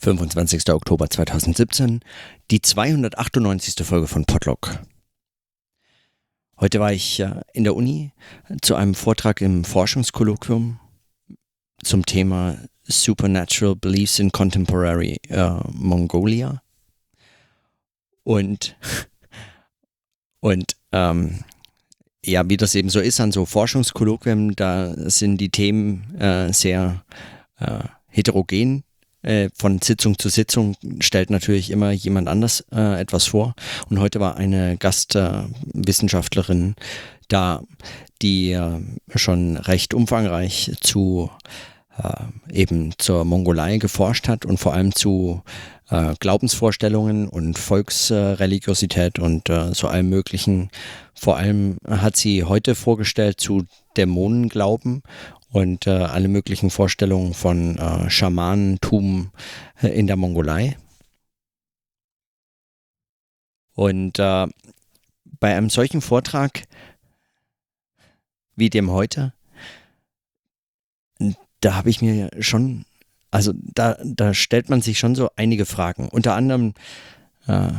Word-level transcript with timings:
25. 0.00 0.70
Oktober 0.70 1.10
2017, 1.10 2.00
die 2.50 2.62
298. 2.62 3.84
Folge 3.84 4.06
von 4.06 4.24
Podlog. 4.24 4.78
Heute 6.60 6.80
war 6.80 6.92
ich 6.92 7.20
äh, 7.20 7.40
in 7.52 7.64
der 7.64 7.74
Uni 7.74 8.12
zu 8.62 8.74
einem 8.74 8.94
Vortrag 8.94 9.40
im 9.40 9.64
Forschungskolloquium 9.64 10.80
zum 11.82 12.06
Thema 12.06 12.58
Supernatural 12.84 13.76
Beliefs 13.76 14.18
in 14.18 14.32
Contemporary 14.32 15.20
äh, 15.28 15.50
Mongolia. 15.72 16.62
Und, 18.24 18.76
und 20.40 20.76
ähm, 20.92 21.44
ja, 22.24 22.48
wie 22.48 22.56
das 22.56 22.74
eben 22.74 22.90
so 22.90 23.00
ist 23.00 23.20
an 23.20 23.32
so 23.32 23.46
Forschungskolloquien, 23.46 24.54
da 24.54 24.94
sind 25.08 25.38
die 25.38 25.50
Themen 25.50 26.14
äh, 26.18 26.52
sehr 26.52 27.04
äh, 27.58 27.80
heterogen 28.08 28.84
äh, 29.22 29.48
von 29.54 29.80
Sitzung 29.80 30.18
zu 30.18 30.28
Sitzung 30.28 30.76
stellt 31.00 31.30
natürlich 31.30 31.70
immer 31.70 31.90
jemand 31.90 32.28
anders 32.28 32.64
äh, 32.72 33.00
etwas 33.00 33.26
vor. 33.26 33.54
Und 33.90 34.00
heute 34.00 34.20
war 34.20 34.36
eine 34.36 34.76
Gastwissenschaftlerin 34.76 36.74
äh, 36.76 36.82
da, 37.28 37.62
die 38.20 38.52
äh, 38.52 38.80
schon 39.14 39.56
recht 39.56 39.94
umfangreich 39.94 40.72
zu 40.80 41.30
äh, 42.02 42.52
eben 42.52 42.92
zur 42.98 43.24
Mongolei 43.24 43.78
geforscht 43.78 44.28
hat 44.28 44.44
und 44.44 44.58
vor 44.58 44.72
allem 44.72 44.94
zu 44.94 45.42
äh, 45.90 46.14
Glaubensvorstellungen 46.18 47.28
und 47.28 47.58
Volksreligiosität 47.58 49.18
und 49.18 49.50
so 49.72 49.88
allem 49.88 50.08
möglichen. 50.08 50.70
Vor 51.14 51.36
allem 51.36 51.78
hat 51.86 52.16
sie 52.16 52.44
heute 52.44 52.74
vorgestellt 52.74 53.40
zu 53.40 53.64
Dämonenglauben 53.96 55.02
und 55.50 55.86
äh, 55.86 55.90
alle 55.90 56.28
möglichen 56.28 56.70
Vorstellungen 56.70 57.34
von 57.34 57.78
äh, 57.78 58.10
Schamanentum 58.10 59.32
äh, 59.82 59.88
in 59.88 60.06
der 60.06 60.16
Mongolei. 60.16 60.76
Und 63.74 64.18
äh, 64.18 64.46
bei 65.40 65.56
einem 65.56 65.70
solchen 65.70 66.00
Vortrag 66.00 66.64
wie 68.56 68.70
dem 68.70 68.90
heute, 68.90 69.32
da 71.60 71.74
habe 71.74 71.90
ich 71.90 72.02
mir 72.02 72.30
schon, 72.40 72.84
also 73.30 73.52
da, 73.54 73.96
da 74.02 74.34
stellt 74.34 74.68
man 74.68 74.82
sich 74.82 74.98
schon 74.98 75.14
so 75.14 75.30
einige 75.36 75.64
Fragen. 75.64 76.08
Unter 76.08 76.34
anderem, 76.34 76.74
äh, 77.46 77.70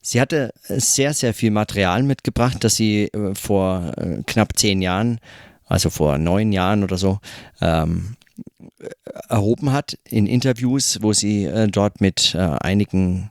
sie 0.00 0.20
hatte 0.20 0.52
sehr, 0.62 1.14
sehr 1.14 1.34
viel 1.34 1.50
Material 1.50 2.02
mitgebracht, 2.02 2.62
das 2.62 2.76
sie 2.76 3.06
äh, 3.06 3.34
vor 3.34 3.92
äh, 3.96 4.22
knapp 4.24 4.56
zehn 4.56 4.82
Jahren 4.82 5.20
also 5.66 5.90
vor 5.90 6.18
neun 6.18 6.52
Jahren 6.52 6.84
oder 6.84 6.96
so, 6.96 7.18
ähm, 7.60 8.16
erhoben 9.28 9.72
hat 9.72 9.98
in 10.04 10.26
Interviews, 10.26 10.98
wo 11.02 11.12
sie 11.12 11.44
äh, 11.44 11.68
dort 11.68 12.00
mit 12.00 12.34
äh, 12.34 12.38
einigen 12.38 13.30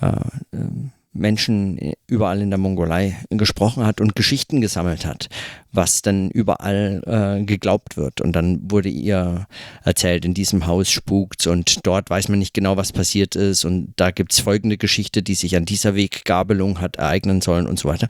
äh, 0.00 0.12
ähm, 0.52 0.92
Menschen 1.18 1.94
überall 2.06 2.40
in 2.40 2.50
der 2.50 2.58
Mongolei 2.58 3.16
gesprochen 3.30 3.84
hat 3.84 4.00
und 4.00 4.14
Geschichten 4.14 4.60
gesammelt 4.60 5.04
hat, 5.04 5.28
was 5.72 6.02
dann 6.02 6.30
überall 6.30 7.02
äh, 7.06 7.44
geglaubt 7.44 7.96
wird. 7.96 8.20
Und 8.20 8.32
dann 8.32 8.70
wurde 8.70 8.88
ihr 8.88 9.46
erzählt, 9.84 10.24
in 10.24 10.34
diesem 10.34 10.66
Haus 10.66 10.90
spukt 10.90 11.46
und 11.46 11.86
dort 11.86 12.10
weiß 12.10 12.28
man 12.28 12.38
nicht 12.38 12.54
genau, 12.54 12.76
was 12.76 12.92
passiert 12.92 13.36
ist. 13.36 13.64
Und 13.64 13.92
da 13.96 14.10
gibt 14.10 14.32
es 14.32 14.40
folgende 14.40 14.76
Geschichte, 14.78 15.22
die 15.22 15.34
sich 15.34 15.56
an 15.56 15.64
dieser 15.64 15.94
Weggabelung 15.94 16.80
hat 16.80 16.96
ereignen 16.96 17.40
sollen 17.40 17.66
und 17.66 17.78
so 17.78 17.88
weiter. 17.88 18.08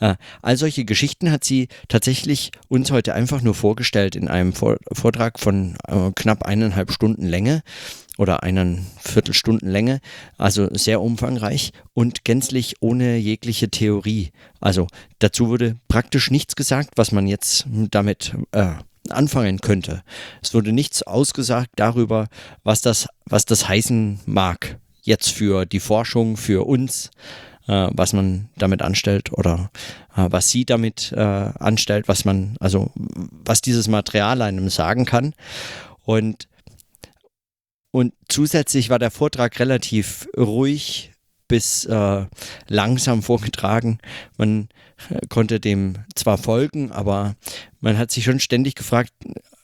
Äh, 0.00 0.14
all 0.42 0.56
solche 0.56 0.84
Geschichten 0.84 1.30
hat 1.30 1.44
sie 1.44 1.68
tatsächlich 1.88 2.50
uns 2.68 2.90
heute 2.90 3.14
einfach 3.14 3.42
nur 3.42 3.54
vorgestellt 3.54 4.16
in 4.16 4.28
einem 4.28 4.52
Vortrag 4.52 5.38
von 5.38 5.76
äh, 5.88 6.10
knapp 6.14 6.42
eineinhalb 6.44 6.90
Stunden 6.92 7.26
Länge 7.26 7.62
oder 8.16 8.42
einen 8.42 8.86
Viertelstunden 8.98 9.70
Länge, 9.70 10.00
also 10.38 10.68
sehr 10.72 11.00
umfangreich 11.00 11.72
und 11.94 12.24
gänzlich 12.24 12.76
ohne 12.80 13.16
jegliche 13.16 13.68
Theorie. 13.68 14.30
Also 14.60 14.86
dazu 15.18 15.48
wurde 15.48 15.76
praktisch 15.88 16.30
nichts 16.30 16.56
gesagt, 16.56 16.90
was 16.96 17.12
man 17.12 17.26
jetzt 17.26 17.66
damit 17.90 18.34
äh, 18.52 18.72
anfangen 19.10 19.60
könnte. 19.60 20.02
Es 20.42 20.54
wurde 20.54 20.72
nichts 20.72 21.02
ausgesagt 21.02 21.70
darüber, 21.76 22.28
was 22.64 22.80
das, 22.80 23.08
was 23.26 23.44
das 23.44 23.68
heißen 23.68 24.20
mag. 24.26 24.78
Jetzt 25.02 25.30
für 25.30 25.66
die 25.66 25.80
Forschung, 25.80 26.36
für 26.36 26.66
uns, 26.66 27.10
äh, 27.68 27.88
was 27.92 28.12
man 28.12 28.48
damit 28.56 28.82
anstellt 28.82 29.32
oder 29.32 29.70
äh, 30.16 30.26
was 30.30 30.48
sie 30.48 30.64
damit 30.64 31.12
äh, 31.12 31.20
anstellt, 31.20 32.08
was 32.08 32.24
man, 32.24 32.56
also 32.60 32.90
was 32.94 33.60
dieses 33.60 33.88
Material 33.88 34.42
einem 34.42 34.68
sagen 34.68 35.04
kann. 35.04 35.34
Und 36.04 36.48
und 37.96 38.12
zusätzlich 38.28 38.90
war 38.90 38.98
der 38.98 39.10
Vortrag 39.10 39.58
relativ 39.58 40.28
ruhig 40.36 41.12
bis 41.48 41.86
äh, 41.86 42.26
langsam 42.68 43.22
vorgetragen. 43.22 44.00
Man 44.36 44.68
äh, 45.08 45.26
konnte 45.30 45.60
dem 45.60 45.94
zwar 46.14 46.36
folgen, 46.36 46.92
aber 46.92 47.36
man 47.80 47.96
hat 47.96 48.10
sich 48.10 48.24
schon 48.24 48.38
ständig 48.38 48.74
gefragt, 48.74 49.14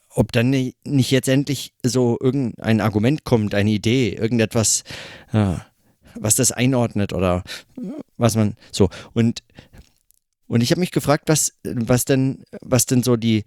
ob 0.09 0.31
dann 0.31 0.49
nicht 0.49 1.11
jetzt 1.11 1.27
endlich 1.29 1.75
so 1.83 2.17
irgendein 2.19 2.81
Argument 2.81 3.23
kommt, 3.23 3.53
eine 3.53 3.69
Idee, 3.69 4.15
irgendetwas, 4.15 4.83
äh, 5.31 5.57
was 6.15 6.33
das 6.33 6.51
einordnet 6.51 7.13
oder 7.13 7.43
was 8.17 8.35
man 8.35 8.55
so. 8.71 8.89
Und, 9.13 9.43
und 10.47 10.61
ich 10.61 10.71
habe 10.71 10.79
mich 10.79 10.91
gefragt, 10.91 11.25
was, 11.27 11.53
was 11.61 12.05
denn, 12.05 12.45
was 12.61 12.87
denn 12.87 13.03
so 13.03 13.15
die 13.15 13.43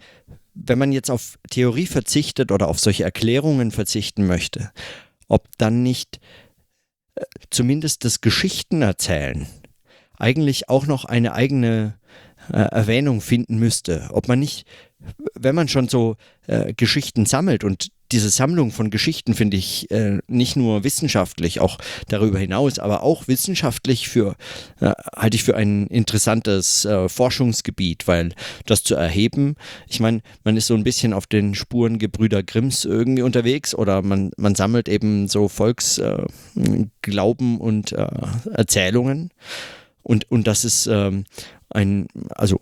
wenn 0.57 0.79
man 0.79 0.93
jetzt 0.93 1.11
auf 1.11 1.39
Theorie 1.51 1.87
verzichtet 1.87 2.51
oder 2.51 2.69
auf 2.69 2.81
solche 2.81 3.05
Erklärungen 3.05 3.71
verzichten 3.71 4.27
möchte, 4.27 4.73
ob 5.29 5.47
dann 5.59 5.83
nicht 5.83 6.21
äh, 7.15 7.23
zumindest 7.51 8.05
das 8.05 8.21
Geschichtenerzählen 8.21 9.47
eigentlich 10.19 10.69
auch 10.69 10.87
noch 10.87 11.05
eine 11.05 11.35
eigene 11.35 11.99
äh, 12.51 12.57
Erwähnung 12.57 13.21
finden 13.21 13.59
müsste. 13.59 14.09
Ob 14.13 14.29
man 14.29 14.39
nicht, 14.39 14.67
wenn 15.35 15.55
man 15.55 15.69
schon 15.69 15.89
so 15.89 16.17
äh, 16.47 16.73
Geschichten 16.73 17.27
sammelt 17.27 17.65
und 17.65 17.89
diese 18.13 18.31
Sammlung 18.31 18.71
von 18.71 18.91
Geschichten 18.91 19.35
finde 19.35 19.57
ich 19.57 19.91
äh, 19.91 20.19
nicht 20.29 20.57
nur 20.57 20.85
wissenschaftlich, 20.85 21.61
auch 21.61 21.79
darüber 22.09 22.39
hinaus, 22.39 22.79
aber 22.79 23.03
auch 23.03 23.29
wissenschaftlich 23.29 24.09
für, 24.09 24.37
äh, 24.81 24.93
halte 25.15 25.37
ich 25.37 25.45
für 25.45 25.57
ein 25.57 25.87
interessantes 25.87 26.85
äh, 26.85 27.09
Forschungsgebiet, 27.09 28.07
weil 28.07 28.33
das 28.67 28.83
zu 28.83 28.95
erheben, 28.95 29.57
ich 29.89 30.01
meine, 30.01 30.21
man 30.45 30.57
ist 30.57 30.67
so 30.67 30.75
ein 30.75 30.85
bisschen 30.85 31.13
auf 31.13 31.27
den 31.27 31.55
Spuren 31.55 31.99
Gebrüder 31.99 32.43
Grimms 32.43 32.85
irgendwie 32.85 33.23
unterwegs 33.23 33.75
oder 33.75 34.03
man, 34.03 34.31
man 34.37 34.55
sammelt 34.55 34.89
eben 34.89 35.29
so 35.29 35.49
Volksglauben 35.49 37.57
äh, 37.57 37.61
und 37.61 37.93
äh, 37.93 38.07
Erzählungen. 38.53 39.31
Und, 40.03 40.31
und 40.31 40.47
das 40.47 40.65
ist 40.65 40.87
ähm, 40.87 41.25
ein, 41.71 42.07
also 42.31 42.61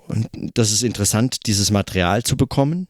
das 0.54 0.72
ist 0.72 0.83
interessant, 0.83 1.47
dieses 1.47 1.71
Material 1.71 2.22
zu 2.22 2.38
bekommen, 2.38 2.88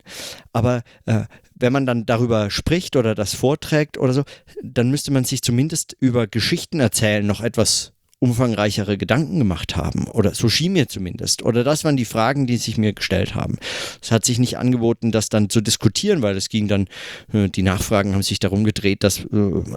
aber 0.52 0.84
äh, 1.06 1.22
wenn 1.64 1.72
man 1.72 1.86
dann 1.86 2.04
darüber 2.04 2.50
spricht 2.50 2.94
oder 2.94 3.14
das 3.14 3.34
vorträgt 3.34 3.96
oder 3.96 4.12
so, 4.12 4.24
dann 4.62 4.90
müsste 4.90 5.10
man 5.12 5.24
sich 5.24 5.40
zumindest 5.40 5.96
über 5.98 6.26
Geschichten 6.26 6.78
erzählen 6.78 7.26
noch 7.26 7.40
etwas 7.40 7.93
umfangreichere 8.24 8.96
Gedanken 8.96 9.38
gemacht 9.38 9.76
haben. 9.76 10.06
Oder 10.08 10.34
so 10.34 10.48
schien 10.48 10.72
mir 10.72 10.88
zumindest. 10.88 11.42
Oder 11.42 11.62
das 11.62 11.84
waren 11.84 11.98
die 11.98 12.06
Fragen, 12.06 12.46
die 12.46 12.56
sich 12.56 12.78
mir 12.78 12.94
gestellt 12.94 13.34
haben. 13.34 13.58
Es 14.00 14.10
hat 14.10 14.24
sich 14.24 14.38
nicht 14.38 14.56
angeboten, 14.56 15.12
das 15.12 15.28
dann 15.28 15.50
zu 15.50 15.60
diskutieren, 15.60 16.22
weil 16.22 16.34
es 16.34 16.48
ging 16.48 16.66
dann, 16.66 16.86
äh, 17.34 17.50
die 17.50 17.62
Nachfragen 17.62 18.14
haben 18.14 18.22
sich 18.22 18.38
darum 18.38 18.64
gedreht, 18.64 19.04
dass, 19.04 19.20
äh, 19.20 19.26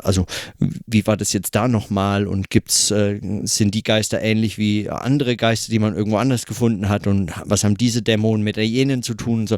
also 0.02 0.26
wie 0.60 1.06
war 1.06 1.18
das 1.18 1.34
jetzt 1.34 1.56
da 1.56 1.68
nochmal 1.68 2.26
und 2.26 2.50
gibt's, 2.50 2.90
äh, 2.90 3.20
sind 3.44 3.76
die 3.76 3.84
Geister 3.84 4.22
ähnlich 4.22 4.58
wie 4.58 4.90
andere 4.90 5.36
Geister, 5.36 5.70
die 5.70 5.80
man 5.80 5.94
irgendwo 5.94 6.18
anders 6.18 6.46
gefunden 6.46 6.88
hat 6.88 7.06
und 7.06 7.34
was 7.44 7.66
haben 7.66 7.76
diese 7.76 8.02
Dämonen 8.02 8.46
mit 8.46 8.56
jenen 8.56 9.04
zu 9.04 9.14
tun 9.14 9.42
und 9.42 9.50
so. 9.50 9.58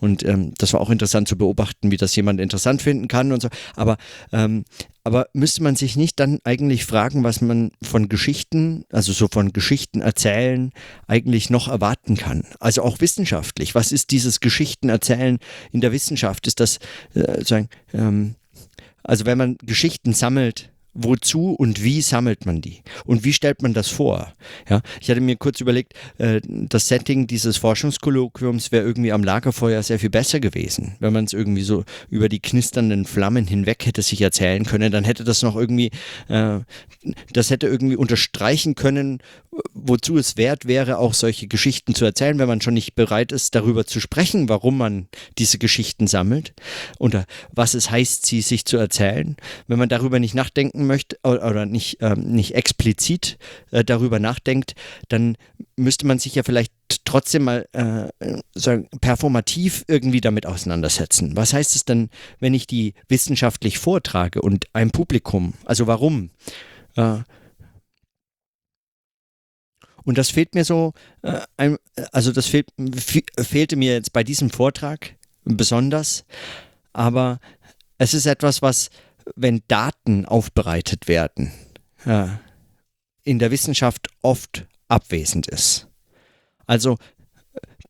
Und 0.00 0.24
ähm, 0.24 0.54
das 0.56 0.72
war 0.72 0.80
auch 0.80 0.88
interessant 0.88 1.28
zu 1.28 1.36
beobachten, 1.36 1.90
wie 1.90 1.98
das 1.98 2.16
jemand 2.16 2.40
interessant 2.40 2.80
finden 2.80 3.06
kann 3.06 3.32
und 3.32 3.42
so. 3.42 3.48
Aber 3.76 3.98
ähm, 4.32 4.64
aber 5.04 5.28
müsste 5.32 5.62
man 5.62 5.76
sich 5.76 5.96
nicht 5.96 6.20
dann 6.20 6.38
eigentlich 6.44 6.84
fragen, 6.84 7.24
was 7.24 7.40
man 7.40 7.72
von 7.82 8.08
Geschichten, 8.08 8.84
also 8.90 9.12
so 9.12 9.28
von 9.30 9.52
Geschichten 9.52 10.00
erzählen, 10.00 10.72
eigentlich 11.06 11.50
noch 11.50 11.68
erwarten 11.68 12.16
kann? 12.16 12.44
Also 12.58 12.82
auch 12.82 13.00
wissenschaftlich. 13.00 13.74
Was 13.74 13.92
ist 13.92 14.10
dieses 14.10 14.40
Geschichtenerzählen 14.40 15.38
in 15.72 15.80
der 15.80 15.92
Wissenschaft? 15.92 16.46
Ist 16.46 16.60
das 16.60 16.78
äh, 17.14 17.44
sagen, 17.44 17.68
ähm, 17.94 18.34
also 19.02 19.24
wenn 19.26 19.38
man 19.38 19.56
Geschichten 19.62 20.12
sammelt 20.12 20.69
wozu 20.92 21.52
und 21.52 21.82
wie 21.82 22.02
sammelt 22.02 22.46
man 22.46 22.60
die? 22.60 22.82
Und 23.04 23.24
wie 23.24 23.32
stellt 23.32 23.62
man 23.62 23.74
das 23.74 23.88
vor? 23.88 24.32
Ja, 24.68 24.80
ich 25.00 25.10
hatte 25.10 25.20
mir 25.20 25.36
kurz 25.36 25.60
überlegt, 25.60 25.94
äh, 26.18 26.40
das 26.44 26.88
Setting 26.88 27.26
dieses 27.26 27.56
Forschungskolloquiums 27.56 28.72
wäre 28.72 28.84
irgendwie 28.84 29.12
am 29.12 29.22
Lagerfeuer 29.22 29.82
sehr 29.82 29.98
viel 29.98 30.10
besser 30.10 30.40
gewesen. 30.40 30.96
Wenn 30.98 31.12
man 31.12 31.24
es 31.24 31.32
irgendwie 31.32 31.62
so 31.62 31.84
über 32.08 32.28
die 32.28 32.40
knisternden 32.40 33.04
Flammen 33.04 33.46
hinweg 33.46 33.86
hätte 33.86 34.02
sich 34.02 34.20
erzählen 34.20 34.64
können, 34.64 34.92
dann 34.92 35.04
hätte 35.04 35.24
das 35.24 35.42
noch 35.42 35.56
irgendwie, 35.56 35.90
äh, 36.28 36.60
das 37.32 37.50
hätte 37.50 37.66
irgendwie 37.66 37.96
unterstreichen 37.96 38.74
können, 38.74 39.18
wozu 39.74 40.16
es 40.16 40.36
wert 40.36 40.66
wäre, 40.66 40.98
auch 40.98 41.14
solche 41.14 41.48
Geschichten 41.48 41.94
zu 41.94 42.04
erzählen, 42.04 42.38
wenn 42.38 42.48
man 42.48 42.60
schon 42.60 42.74
nicht 42.74 42.94
bereit 42.94 43.32
ist, 43.32 43.54
darüber 43.54 43.84
zu 43.84 44.00
sprechen, 44.00 44.48
warum 44.48 44.78
man 44.78 45.08
diese 45.38 45.58
Geschichten 45.58 46.06
sammelt 46.06 46.52
oder 46.98 47.26
was 47.52 47.74
es 47.74 47.90
heißt, 47.90 48.26
sie 48.26 48.42
sich 48.42 48.64
zu 48.64 48.76
erzählen. 48.76 49.36
Wenn 49.66 49.78
man 49.78 49.88
darüber 49.88 50.18
nicht 50.18 50.34
nachdenken 50.34 50.79
möchte 50.86 51.18
oder 51.22 51.66
nicht, 51.66 51.98
ähm, 52.00 52.20
nicht 52.32 52.54
explizit 52.54 53.38
äh, 53.70 53.84
darüber 53.84 54.18
nachdenkt, 54.18 54.74
dann 55.08 55.36
müsste 55.76 56.06
man 56.06 56.18
sich 56.18 56.34
ja 56.34 56.42
vielleicht 56.42 56.72
trotzdem 57.04 57.44
mal 57.44 57.68
äh, 57.72 58.08
sagen, 58.54 58.88
performativ 59.00 59.84
irgendwie 59.88 60.20
damit 60.20 60.46
auseinandersetzen. 60.46 61.36
Was 61.36 61.52
heißt 61.52 61.74
es 61.76 61.84
denn, 61.84 62.10
wenn 62.38 62.54
ich 62.54 62.66
die 62.66 62.94
wissenschaftlich 63.08 63.78
vortrage 63.78 64.42
und 64.42 64.66
ein 64.72 64.90
Publikum? 64.90 65.54
Also 65.64 65.86
warum? 65.86 66.30
Äh, 66.96 67.18
und 70.04 70.18
das 70.18 70.30
fehlt 70.30 70.54
mir 70.54 70.64
so, 70.64 70.92
äh, 71.22 71.40
ein, 71.56 71.78
also 72.12 72.32
das 72.32 72.46
fehlt, 72.46 72.68
fehlte 73.38 73.76
mir 73.76 73.92
jetzt 73.92 74.12
bei 74.12 74.24
diesem 74.24 74.50
Vortrag 74.50 75.14
besonders, 75.44 76.24
aber 76.92 77.40
es 77.98 78.14
ist 78.14 78.26
etwas, 78.26 78.62
was, 78.62 78.90
wenn 79.36 79.62
Daten 79.68 80.24
aufbereitet 80.26 81.08
werden, 81.08 81.52
äh, 82.04 82.28
in 83.22 83.38
der 83.38 83.50
Wissenschaft 83.50 84.08
oft 84.22 84.66
abwesend 84.88 85.46
ist. 85.46 85.88
Also 86.66 86.96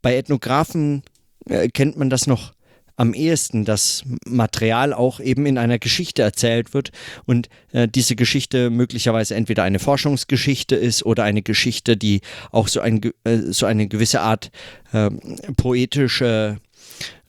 bei 0.02 0.16
Ethnographen 0.16 1.02
äh, 1.46 1.68
kennt 1.68 1.96
man 1.96 2.10
das 2.10 2.26
noch 2.26 2.52
am 3.00 3.14
ehesten, 3.14 3.64
dass 3.64 4.04
Material 4.26 4.92
auch 4.92 5.20
eben 5.20 5.46
in 5.46 5.56
einer 5.56 5.78
Geschichte 5.78 6.20
erzählt 6.20 6.74
wird 6.74 6.90
und 7.24 7.48
äh, 7.72 7.88
diese 7.88 8.14
Geschichte 8.14 8.68
möglicherweise 8.68 9.34
entweder 9.34 9.62
eine 9.62 9.78
Forschungsgeschichte 9.78 10.76
ist 10.76 11.06
oder 11.06 11.24
eine 11.24 11.40
Geschichte, 11.40 11.96
die 11.96 12.20
auch 12.50 12.68
so, 12.68 12.80
ein, 12.80 13.00
äh, 13.24 13.38
so 13.52 13.64
eine 13.64 13.88
gewisse 13.88 14.20
Art 14.20 14.50
äh, 14.92 15.08
poetische 15.56 16.58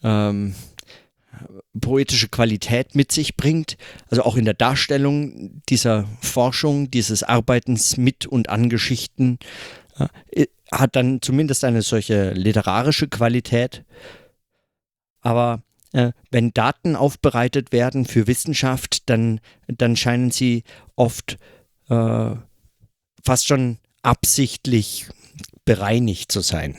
ähm, 0.04 0.56
poetische 1.80 2.30
Qualität 2.30 2.96
mit 2.96 3.12
sich 3.12 3.38
bringt, 3.38 3.78
also 4.10 4.24
auch 4.24 4.36
in 4.36 4.46
der 4.46 4.54
Darstellung 4.54 5.62
dieser 5.70 6.06
Forschung, 6.22 6.92
dieses 6.92 7.24
Arbeitens 7.24 7.98
mit 7.98 8.26
und 8.26 8.50
an 8.50 8.70
Geschichten, 8.70 9.40
hat 10.72 10.96
dann 10.96 11.22
zumindest 11.22 11.64
eine 11.64 11.82
solche 11.82 12.32
literarische 12.32 13.08
Qualität. 13.08 13.84
Aber 15.22 15.64
äh, 15.92 16.12
wenn 16.32 16.54
Daten 16.54 16.96
aufbereitet 16.96 17.72
werden 17.72 18.06
für 18.06 18.28
Wissenschaft, 18.28 19.10
dann, 19.10 19.42
dann 19.68 19.96
scheinen 19.96 20.32
sie 20.32 20.64
oft 20.96 21.38
äh, 21.90 22.36
fast 23.24 23.48
schon 23.48 23.78
absichtlich 24.02 25.08
bereinigt 25.66 26.32
zu 26.32 26.42
sein. 26.42 26.76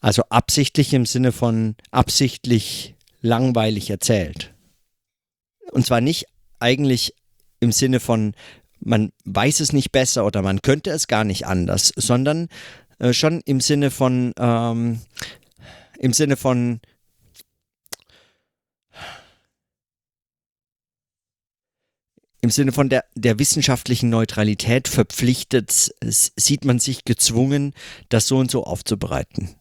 Also 0.00 0.22
absichtlich 0.30 0.94
im 0.94 1.06
Sinne 1.06 1.32
von 1.32 1.74
absichtlich 1.90 2.94
langweilig 3.20 3.90
erzählt. 3.90 4.54
Und 5.70 5.86
zwar 5.86 6.00
nicht 6.00 6.26
eigentlich 6.60 7.14
im 7.60 7.72
Sinne 7.72 8.00
von, 8.00 8.34
man 8.80 9.12
weiß 9.24 9.60
es 9.60 9.72
nicht 9.72 9.92
besser 9.92 10.24
oder 10.24 10.42
man 10.42 10.62
könnte 10.62 10.90
es 10.90 11.08
gar 11.08 11.24
nicht 11.24 11.46
anders, 11.46 11.92
sondern 11.96 12.48
äh, 12.98 13.12
schon 13.12 13.40
im 13.44 13.60
Sinne 13.60 13.90
von, 13.90 14.32
ähm, 14.38 15.00
im 15.98 16.12
Sinne 16.12 16.36
von, 16.36 16.80
im 22.40 22.50
Sinne 22.50 22.72
von 22.72 22.88
der, 22.88 23.04
der 23.14 23.38
wissenschaftlichen 23.38 24.10
Neutralität 24.10 24.88
verpflichtet, 24.88 25.92
sieht 26.00 26.64
man 26.64 26.78
sich 26.78 27.04
gezwungen, 27.04 27.74
das 28.08 28.28
so 28.28 28.38
und 28.38 28.50
so 28.50 28.64
aufzubereiten. 28.64 29.57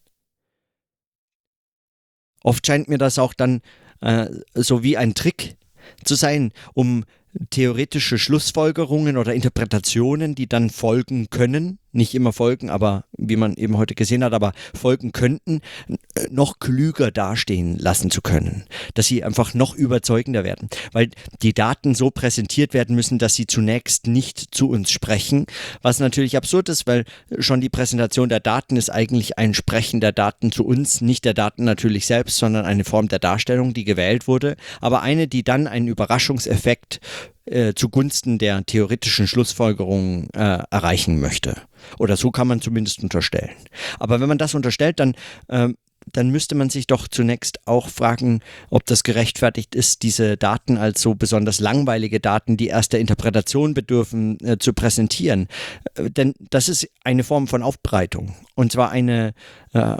Oft 2.47 2.65
scheint 2.65 2.87
mir 2.87 2.97
das 2.97 3.19
auch 3.19 3.33
dann 3.33 3.59
äh, 3.99 4.27
so 4.53 4.81
wie 4.81 4.95
ein 4.95 5.13
Trick 5.15 5.57
zu 6.05 6.15
sein, 6.15 6.53
um 6.73 7.03
theoretische 7.49 8.17
Schlussfolgerungen 8.17 9.17
oder 9.17 9.33
Interpretationen, 9.33 10.33
die 10.33 10.47
dann 10.47 10.69
folgen 10.69 11.29
können, 11.29 11.77
nicht 11.91 12.13
immer 12.15 12.33
folgen, 12.33 12.69
aber 12.69 13.05
wie 13.17 13.35
man 13.35 13.55
eben 13.55 13.77
heute 13.77 13.95
gesehen 13.95 14.23
hat, 14.23 14.33
aber 14.33 14.53
folgen 14.73 15.11
könnten, 15.11 15.61
äh, 15.87 16.27
noch 16.29 16.59
klüger 16.59 17.11
dastehen 17.11 17.77
lassen 17.77 18.11
zu 18.11 18.21
können, 18.21 18.65
dass 18.93 19.07
sie 19.07 19.23
einfach 19.23 19.53
noch 19.53 19.75
überzeugender 19.75 20.43
werden, 20.43 20.69
weil 20.91 21.09
die 21.41 21.53
Daten 21.53 21.95
so 21.95 22.11
präsentiert 22.11 22.73
werden 22.73 22.95
müssen, 22.95 23.19
dass 23.19 23.35
sie 23.35 23.47
zunächst 23.47 24.07
nicht 24.07 24.55
zu 24.55 24.69
uns 24.69 24.91
sprechen, 24.91 25.45
was 25.81 25.99
natürlich 25.99 26.37
absurd 26.37 26.69
ist, 26.69 26.87
weil 26.87 27.05
schon 27.39 27.61
die 27.61 27.69
Präsentation 27.69 28.29
der 28.29 28.39
Daten 28.39 28.77
ist 28.77 28.89
eigentlich 28.89 29.37
ein 29.37 29.53
Sprechen 29.53 30.01
der 30.01 30.11
Daten 30.11 30.51
zu 30.51 30.65
uns, 30.65 31.01
nicht 31.01 31.25
der 31.25 31.33
Daten 31.33 31.63
natürlich 31.63 32.05
selbst, 32.05 32.37
sondern 32.37 32.65
eine 32.65 32.83
Form 32.83 33.07
der 33.07 33.19
Darstellung, 33.19 33.73
die 33.73 33.83
gewählt 33.83 34.27
wurde, 34.27 34.55
aber 34.81 35.01
eine, 35.01 35.27
die 35.27 35.43
dann 35.43 35.67
einen 35.67 35.87
Überraschungseffekt 35.87 36.99
äh, 37.47 37.73
zugunsten 37.73 38.37
der 38.37 38.65
theoretischen 38.65 39.27
Schlussfolgerungen 39.27 40.29
äh, 40.33 40.59
erreichen 40.69 41.19
möchte. 41.19 41.55
Oder 41.99 42.17
so 42.17 42.31
kann 42.31 42.47
man 42.47 42.61
zumindest 42.61 43.03
unterstellen. 43.03 43.55
Aber 43.99 44.19
wenn 44.19 44.29
man 44.29 44.37
das 44.37 44.55
unterstellt, 44.55 44.99
dann, 44.99 45.15
äh, 45.47 45.69
dann 46.13 46.29
müsste 46.29 46.55
man 46.55 46.69
sich 46.69 46.87
doch 46.87 47.07
zunächst 47.07 47.67
auch 47.67 47.89
fragen, 47.89 48.41
ob 48.69 48.85
das 48.85 49.03
gerechtfertigt 49.03 49.75
ist, 49.75 50.03
diese 50.03 50.37
Daten 50.37 50.77
als 50.77 51.01
so 51.01 51.15
besonders 51.15 51.59
langweilige 51.59 52.19
Daten, 52.19 52.57
die 52.57 52.67
erst 52.67 52.93
der 52.93 52.99
Interpretation 52.99 53.73
bedürfen, 53.73 54.37
äh, 54.41 54.57
zu 54.57 54.73
präsentieren. 54.73 55.47
Äh, 55.95 56.09
denn 56.09 56.33
das 56.49 56.69
ist 56.69 56.87
eine 57.03 57.23
Form 57.23 57.47
von 57.47 57.63
Aufbereitung. 57.63 58.35
Und 58.55 58.71
zwar 58.71 58.91
eine 58.91 59.33
äh, 59.73 59.97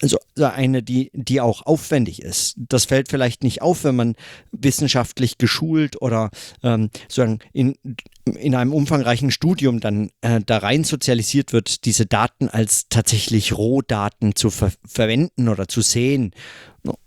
also 0.00 0.18
eine, 0.36 0.82
die, 0.82 1.10
die 1.14 1.40
auch 1.40 1.66
aufwendig 1.66 2.20
ist. 2.20 2.56
Das 2.56 2.86
fällt 2.86 3.08
vielleicht 3.08 3.44
nicht 3.44 3.62
auf, 3.62 3.84
wenn 3.84 3.96
man 3.96 4.16
wissenschaftlich 4.52 5.38
geschult 5.38 6.00
oder 6.02 6.30
ähm, 6.62 6.90
sozusagen 7.02 7.38
in, 7.52 7.76
in 8.24 8.54
einem 8.54 8.72
umfangreichen 8.72 9.30
Studium 9.30 9.80
dann 9.80 10.10
äh, 10.20 10.40
da 10.44 10.58
rein 10.58 10.84
sozialisiert 10.84 11.52
wird, 11.52 11.84
diese 11.84 12.06
Daten 12.06 12.48
als 12.48 12.88
tatsächlich 12.88 13.56
Rohdaten 13.56 14.34
zu 14.34 14.50
ver 14.50 14.72
verwenden 14.84 15.48
oder 15.48 15.68
zu 15.68 15.80
sehen. 15.80 16.32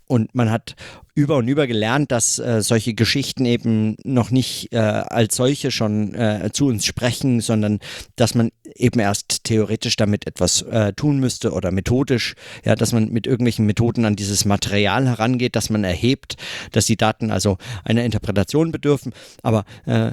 Und 0.07 0.33
man 0.33 0.49
hat 0.49 0.75
über 1.17 1.37
und 1.37 1.47
über 1.47 1.65
gelernt, 1.65 2.11
dass 2.11 2.37
äh, 2.37 2.61
solche 2.61 2.93
Geschichten 2.93 3.45
eben 3.45 3.97
noch 4.03 4.29
nicht 4.29 4.71
äh, 4.71 4.77
als 4.77 5.35
solche 5.35 5.71
schon 5.71 6.13
äh, 6.13 6.51
zu 6.53 6.67
uns 6.67 6.85
sprechen, 6.85 7.41
sondern 7.41 7.79
dass 8.15 8.35
man 8.35 8.51
eben 8.75 8.99
erst 8.99 9.43
theoretisch 9.43 9.95
damit 9.95 10.27
etwas 10.27 10.61
äh, 10.61 10.93
tun 10.93 11.19
müsste 11.19 11.53
oder 11.53 11.71
methodisch, 11.71 12.35
ja, 12.63 12.75
dass 12.75 12.93
man 12.93 13.09
mit 13.09 13.25
irgendwelchen 13.25 13.65
Methoden 13.65 14.05
an 14.05 14.15
dieses 14.15 14.45
Material 14.45 15.07
herangeht, 15.07 15.55
dass 15.55 15.71
man 15.71 15.83
erhebt, 15.83 16.35
dass 16.71 16.85
die 16.85 16.97
Daten 16.97 17.31
also 17.31 17.57
einer 17.83 18.03
Interpretation 18.05 18.71
bedürfen. 18.71 19.11
Aber 19.42 19.65
äh, 19.87 20.11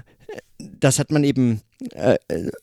das 0.58 0.98
hat 0.98 1.10
man 1.10 1.22
eben 1.22 1.60
äh, 1.92 2.16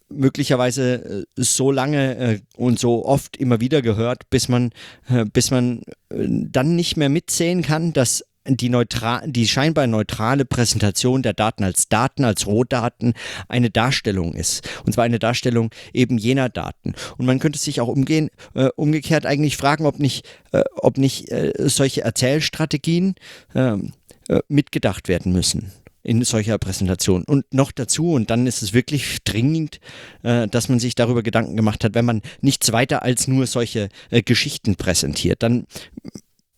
möglicherweise 0.09 1.25
so 1.35 1.71
lange 1.71 2.17
äh, 2.17 2.39
und 2.57 2.79
so 2.79 3.05
oft 3.05 3.37
immer 3.37 3.59
wieder 3.59 3.83
gehört, 3.83 4.29
bis 4.31 4.49
man, 4.49 4.71
äh, 5.09 5.25
bis 5.25 5.51
man 5.51 5.83
dann 6.09 6.75
nicht 6.75 6.97
mehr 6.97 7.09
mitsehen 7.09 7.61
kann, 7.61 7.93
dass 7.93 8.25
die, 8.47 8.69
neutral, 8.69 9.23
die 9.25 9.47
scheinbar 9.47 9.87
neutrale 9.87 10.45
Präsentation 10.45 11.21
der 11.21 11.33
Daten 11.33 11.63
als 11.63 11.89
Daten, 11.89 12.23
als 12.23 12.47
Rohdaten 12.47 13.13
eine 13.47 13.69
Darstellung 13.69 14.33
ist. 14.33 14.67
Und 14.85 14.93
zwar 14.93 15.03
eine 15.03 15.19
Darstellung 15.19 15.71
eben 15.93 16.17
jener 16.17 16.49
Daten. 16.49 16.93
Und 17.17 17.25
man 17.25 17.39
könnte 17.39 17.59
sich 17.59 17.81
auch 17.81 17.87
umgehen, 17.87 18.29
äh, 18.53 18.69
umgekehrt 18.75 19.25
eigentlich 19.25 19.57
fragen, 19.57 19.85
ob 19.85 19.99
nicht, 19.99 20.25
äh, 20.51 20.63
ob 20.75 20.97
nicht 20.97 21.29
äh, 21.31 21.53
solche 21.57 22.01
Erzählstrategien 22.01 23.15
ähm, 23.55 23.93
äh, 24.27 24.39
mitgedacht 24.47 25.07
werden 25.07 25.31
müssen 25.31 25.71
in 26.03 26.23
solcher 26.23 26.57
Präsentation. 26.57 27.23
Und 27.23 27.53
noch 27.53 27.71
dazu, 27.71 28.13
und 28.13 28.29
dann 28.29 28.47
ist 28.47 28.61
es 28.61 28.73
wirklich 28.73 29.19
dringend, 29.23 29.79
äh, 30.23 30.47
dass 30.47 30.69
man 30.69 30.79
sich 30.79 30.95
darüber 30.95 31.23
Gedanken 31.23 31.55
gemacht 31.55 31.83
hat, 31.83 31.93
wenn 31.93 32.05
man 32.05 32.21
nichts 32.41 32.71
weiter 32.71 33.03
als 33.03 33.27
nur 33.27 33.45
solche 33.47 33.89
äh, 34.09 34.21
Geschichten 34.21 34.75
präsentiert, 34.75 35.43
dann 35.43 35.67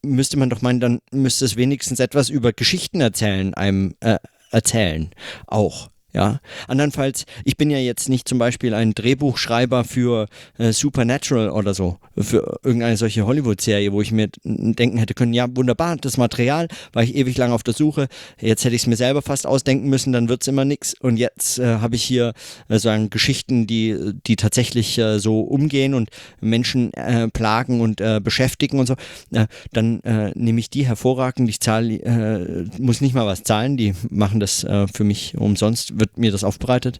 müsste 0.03 0.37
man 0.37 0.49
doch 0.49 0.61
meinen, 0.61 0.79
dann 0.79 0.99
müsste 1.11 1.45
es 1.45 1.55
wenigstens 1.55 1.99
etwas 1.99 2.29
über 2.29 2.53
Geschichten 2.53 3.01
erzählen, 3.01 3.53
einem 3.53 3.95
äh, 4.01 4.19
erzählen 4.51 5.09
auch. 5.47 5.89
Ja, 6.15 6.41
andernfalls, 6.67 7.25
ich 7.43 7.57
bin 7.57 7.71
ja 7.71 7.79
jetzt 7.79 8.07
nicht 8.07 8.27
zum 8.27 8.37
Beispiel 8.37 8.75
ein 8.75 8.93
Drehbuchschreiber 8.93 9.83
für 9.83 10.27
äh, 10.59 10.71
Supernatural 10.71 11.49
oder 11.49 11.73
so, 11.73 11.97
für 12.15 12.59
irgendeine 12.63 12.97
solche 12.97 13.25
Hollywood-Serie, 13.25 13.91
wo 13.91 13.99
ich 13.99 14.11
mir 14.11 14.29
denken 14.43 14.99
hätte 14.99 15.15
können, 15.15 15.33
ja, 15.33 15.47
wunderbar, 15.55 15.97
das 15.97 16.17
Material, 16.17 16.67
war 16.91 17.01
ich 17.01 17.15
ewig 17.15 17.35
lang 17.37 17.51
auf 17.51 17.63
der 17.63 17.73
Suche, 17.73 18.09
jetzt 18.39 18.63
hätte 18.63 18.75
ich 18.75 18.83
es 18.83 18.87
mir 18.87 18.95
selber 18.95 19.23
fast 19.23 19.47
ausdenken 19.47 19.89
müssen, 19.89 20.13
dann 20.13 20.29
wird 20.29 20.43
es 20.43 20.47
immer 20.47 20.65
nichts 20.65 20.93
und 20.99 21.17
jetzt 21.17 21.57
äh, 21.57 21.77
habe 21.77 21.95
ich 21.95 22.03
hier 22.03 22.33
äh, 22.69 22.77
sagen 22.77 23.09
Geschichten, 23.09 23.65
die, 23.65 24.13
die 24.27 24.35
tatsächlich 24.35 24.99
äh, 24.99 25.17
so 25.17 25.41
umgehen 25.41 25.95
und 25.95 26.11
Menschen 26.41 26.93
äh, 26.93 27.27
plagen 27.29 27.81
und 27.81 28.01
äh, 28.01 28.21
beschäftigen 28.23 28.77
und 28.77 28.85
so, 28.85 28.93
äh, 29.31 29.47
dann 29.71 30.01
nehme 30.35 30.59
ich 30.59 30.69
die 30.69 30.85
hervorragend, 30.85 31.49
ich 31.49 31.59
zahle, 31.59 32.67
muss 32.77 33.01
nicht 33.01 33.15
mal 33.15 33.25
was 33.25 33.43
zahlen, 33.43 33.77
die 33.77 33.93
machen 34.09 34.39
das 34.39 34.65
für 34.93 35.03
mich 35.03 35.37
umsonst, 35.37 35.93
wird 36.03 36.17
mir 36.17 36.31
das 36.31 36.43
aufbereitet. 36.43 36.99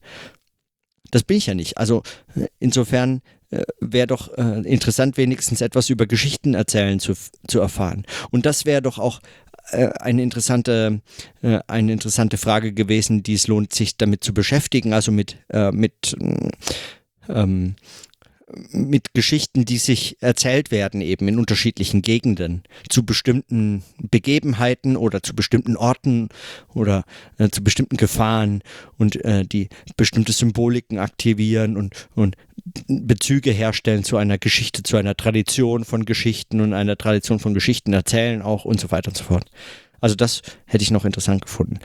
Das 1.12 1.24
bin 1.24 1.38
ich 1.38 1.48
ja 1.48 1.54
nicht. 1.54 1.78
Also 1.78 2.02
insofern 2.60 3.22
äh, 3.52 3.64
wäre 3.80 4.08
doch 4.08 4.36
äh, 4.38 4.62
interessant, 4.62 5.18
wenigstens 5.18 5.62
etwas 5.62 5.90
über 5.90 6.08
Geschichten 6.08 6.54
erzählen 6.54 7.00
zu, 7.00 7.14
zu 7.48 7.60
erfahren. 7.60 8.06
Und 8.32 8.46
das 8.46 8.66
wäre 8.66 8.82
doch 8.82 8.98
auch 8.98 9.20
äh, 9.72 9.90
eine 10.00 10.24
interessante, 10.24 11.02
äh, 11.42 11.60
eine 11.68 11.92
interessante 11.92 12.38
Frage 12.38 12.74
gewesen, 12.74 13.22
die 13.22 13.34
es 13.34 13.48
lohnt, 13.48 13.74
sich 13.74 13.98
damit 13.98 14.24
zu 14.24 14.34
beschäftigen, 14.34 14.94
also 14.94 15.12
mit, 15.12 15.38
äh, 15.50 15.72
mit 15.72 16.16
ähm, 17.30 17.76
mit 18.72 19.14
Geschichten, 19.14 19.66
die 19.66 19.78
sich 19.78 20.18
erzählt 20.22 20.72
werden, 20.72 21.02
eben 21.02 21.28
in 21.28 21.40
unterschiedlichen 21.40 22.02
Gegenden, 22.02 22.64
zu 22.90 23.06
bestimmten 23.06 23.84
Begebenheiten 23.98 24.96
oder 24.98 25.24
zu 25.24 25.36
bestimmten 25.36 25.76
Orten 25.78 26.30
oder 26.74 27.04
äh, 27.38 27.50
zu 27.50 27.64
bestimmten 27.64 27.98
Gefahren 27.98 28.62
und 28.98 29.24
äh, 29.24 29.46
die 29.46 29.70
bestimmte 29.98 30.32
Symboliken 30.32 31.00
aktivieren 31.00 31.78
und, 31.78 32.08
und 32.16 32.36
Bezüge 32.88 33.52
herstellen 33.52 34.04
zu 34.04 34.18
einer 34.18 34.38
Geschichte, 34.38 34.84
zu 34.84 34.98
einer 34.98 35.16
Tradition 35.16 35.86
von 35.86 36.06
Geschichten 36.06 36.62
und 36.62 36.74
einer 36.74 36.98
Tradition 36.98 37.40
von 37.40 37.54
Geschichten 37.54 37.94
erzählen 37.94 38.42
auch 38.42 38.66
und 38.66 38.80
so 38.80 38.92
weiter 38.92 39.10
und 39.10 39.18
so 39.18 39.24
fort. 39.24 39.50
Also 40.00 40.16
das 40.16 40.42
hätte 40.66 40.84
ich 40.84 40.92
noch 40.92 41.06
interessant 41.06 41.42
gefunden. 41.42 41.80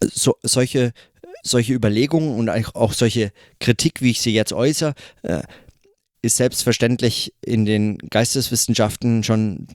So, 0.00 0.36
solche 0.42 0.92
solche 1.44 1.74
Überlegungen 1.74 2.36
und 2.36 2.48
auch 2.74 2.92
solche 2.92 3.32
Kritik, 3.60 4.00
wie 4.02 4.10
ich 4.10 4.20
sie 4.20 4.32
jetzt 4.32 4.52
äußere, 4.52 4.94
äh, 5.22 5.42
ist 6.22 6.38
selbstverständlich 6.38 7.34
in 7.44 7.66
den 7.66 7.98
Geisteswissenschaften 7.98 9.22
schon 9.22 9.68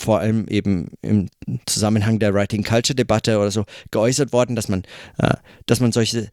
vor 0.00 0.20
allem 0.20 0.46
eben 0.48 0.90
im 1.00 1.28
Zusammenhang 1.66 2.18
der 2.18 2.34
Writing 2.34 2.62
Culture 2.62 2.94
Debatte 2.94 3.38
oder 3.38 3.50
so 3.50 3.64
geäußert 3.90 4.32
worden, 4.32 4.54
dass 4.54 4.68
man, 4.68 4.84
äh, 5.18 5.34
dass 5.66 5.80
man 5.80 5.92
solche 5.92 6.28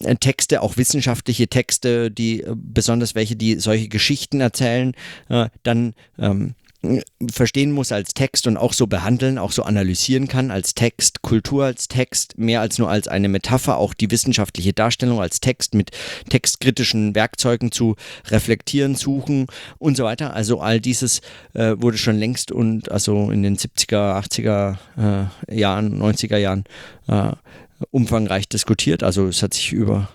äh, 0.00 0.16
Texte, 0.16 0.60
auch 0.60 0.76
wissenschaftliche 0.76 1.48
Texte, 1.48 2.10
die 2.10 2.44
besonders 2.54 3.14
welche, 3.14 3.36
die 3.36 3.58
solche 3.58 3.88
Geschichten 3.88 4.40
erzählen, 4.40 4.94
dann 5.62 5.94
ähm, 6.18 6.54
verstehen 7.30 7.72
muss 7.72 7.92
als 7.92 8.12
Text 8.14 8.46
und 8.46 8.56
auch 8.56 8.72
so 8.72 8.86
behandeln, 8.86 9.38
auch 9.38 9.52
so 9.52 9.62
analysieren 9.62 10.26
kann 10.26 10.50
als 10.50 10.74
Text, 10.74 11.22
Kultur 11.22 11.64
als 11.64 11.86
Text, 11.86 12.38
mehr 12.38 12.60
als 12.60 12.78
nur 12.78 12.90
als 12.90 13.06
eine 13.06 13.28
Metapher, 13.28 13.76
auch 13.76 13.94
die 13.94 14.10
wissenschaftliche 14.10 14.72
Darstellung 14.72 15.20
als 15.20 15.40
Text 15.40 15.74
mit 15.74 15.90
textkritischen 16.28 17.14
Werkzeugen 17.14 17.70
zu 17.70 17.94
reflektieren, 18.26 18.96
suchen 18.96 19.46
und 19.78 19.96
so 19.96 20.04
weiter. 20.04 20.34
Also 20.34 20.60
all 20.60 20.80
dieses 20.80 21.20
äh, 21.54 21.74
wurde 21.76 21.98
schon 21.98 22.18
längst 22.18 22.50
und 22.50 22.90
also 22.90 23.30
in 23.30 23.42
den 23.42 23.56
70er, 23.56 24.20
80er 24.20 24.76
äh, 25.48 25.56
Jahren, 25.56 26.02
90er 26.02 26.36
Jahren 26.36 26.64
äh, 27.06 27.30
umfangreich 27.90 28.48
diskutiert. 28.48 29.02
Also 29.02 29.28
es 29.28 29.42
hat 29.42 29.54
sich 29.54 29.72
über 29.72 30.08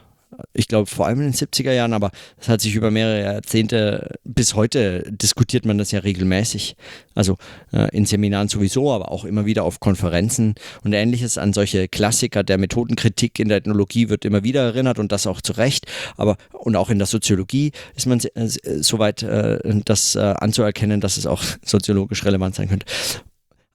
ich 0.54 0.68
glaube 0.68 0.88
vor 0.88 1.08
allem 1.08 1.22
in 1.22 1.32
den 1.32 1.34
70er 1.34 1.72
Jahren, 1.72 1.94
aber 1.94 2.12
es 2.38 2.50
hat 2.50 2.62
sich 2.62 2.76
über 2.76 2.92
mehrere 2.92 3.22
Jahrzehnte 3.22 4.20
bis 4.24 4.56
heute 4.56 5.04
diskutiert 5.08 5.66
man 5.66 5.78
das 5.78 5.92
ja 5.92 6.00
regelmäßig. 6.00 6.76
Also 7.16 7.38
äh, 7.72 7.96
in 7.96 8.06
Seminaren 8.06 8.50
sowieso, 8.50 8.92
aber 8.92 9.12
auch 9.12 9.26
immer 9.26 9.46
wieder 9.46 9.64
auf 9.64 9.80
Konferenzen 9.80 10.56
und 10.84 10.94
ähnliches 10.94 11.38
an 11.38 11.54
solche 11.54 11.88
Klassiker 11.88 12.44
der 12.44 12.58
Methodenkritik 12.58 13.40
in 13.40 13.48
der 13.48 13.58
Ethnologie 13.58 14.10
wird 14.10 14.26
immer 14.26 14.44
wieder 14.44 14.64
erinnert 14.64 15.00
und 15.00 15.12
das 15.12 15.28
auch 15.28 15.42
zu 15.42 15.54
Recht. 15.54 15.86
Aber 16.18 16.38
und 16.52 16.76
auch 16.76 16.90
in 16.90 16.98
der 16.98 17.08
Soziologie 17.08 17.72
ist 17.96 18.06
man 18.06 18.20
äh, 18.20 18.48
soweit, 18.48 19.24
äh, 19.24 19.60
das 19.86 20.16
äh, 20.16 20.20
anzuerkennen, 20.20 21.02
dass 21.02 21.18
es 21.18 21.26
auch 21.26 21.44
soziologisch 21.66 22.26
relevant 22.26 22.56
sein 22.56 22.70
könnte. 22.70 22.86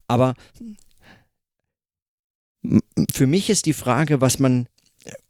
Aber 0.06 0.34
für 3.12 3.26
mich 3.26 3.50
ist 3.50 3.66
die 3.66 3.72
Frage, 3.72 4.20
was 4.20 4.38
man 4.38 4.66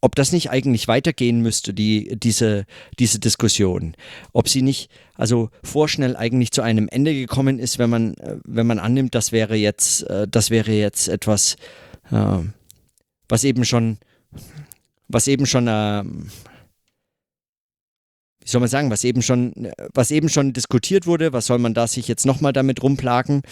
ob 0.00 0.14
das 0.14 0.32
nicht 0.32 0.50
eigentlich 0.50 0.88
weitergehen 0.88 1.40
müsste, 1.40 1.72
die, 1.72 2.16
diese, 2.16 2.66
diese 2.98 3.18
Diskussion. 3.18 3.94
Ob 4.32 4.48
sie 4.48 4.62
nicht 4.62 4.90
also 5.14 5.50
vorschnell 5.62 6.16
eigentlich 6.16 6.50
zu 6.52 6.62
einem 6.62 6.88
Ende 6.88 7.14
gekommen 7.14 7.58
ist, 7.58 7.78
wenn 7.78 7.90
man, 7.90 8.14
wenn 8.44 8.66
man 8.66 8.78
annimmt, 8.78 9.14
das 9.14 9.32
wäre 9.32 9.56
jetzt, 9.56 10.02
äh, 10.08 10.26
das 10.28 10.50
wäre 10.50 10.72
jetzt 10.72 11.08
etwas, 11.08 11.56
äh, 12.10 12.38
was 13.28 13.44
eben 13.44 13.64
schon, 13.64 13.98
was 15.08 15.28
eben 15.28 15.46
schon, 15.46 15.68
äh, 15.68 16.04
wie 18.40 18.48
soll 18.48 18.60
man 18.60 18.68
sagen, 18.68 18.90
was 18.90 19.04
eben 19.04 19.22
schon, 19.22 19.70
was 19.94 20.10
eben 20.10 20.28
schon 20.28 20.52
diskutiert 20.52 21.06
wurde, 21.06 21.32
was 21.32 21.46
soll 21.46 21.58
man 21.58 21.74
da 21.74 21.86
sich 21.86 22.08
jetzt 22.08 22.26
nochmal 22.26 22.52
damit 22.52 22.82
rumplagen? 22.82 23.42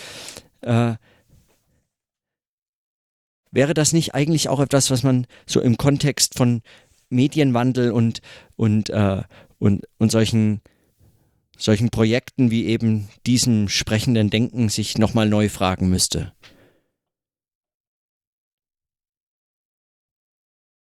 Wäre 3.51 3.75
das 3.75 3.93
nicht 3.93 4.15
eigentlich 4.15 4.49
auch 4.49 4.61
etwas, 4.61 4.91
was 4.91 5.03
man 5.03 5.27
so 5.47 5.61
im 5.61 5.77
Kontext 5.77 6.37
von 6.37 6.63
Medienwandel 7.09 7.91
und, 7.91 8.21
und, 8.57 8.91
äh, 8.91 9.23
und, 9.59 9.87
und 9.99 10.13
solchen, 10.13 10.61
solchen 11.57 11.91
Projekten 11.91 12.51
wie 12.51 12.67
eben 12.67 13.09
diesem 13.27 13.69
sprechenden 13.69 14.31
Denken 14.31 14.69
sich 14.69 14.99
nochmal 14.99 15.29
neu 15.29 15.49
fragen 15.49 15.91
müsste? 15.91 16.33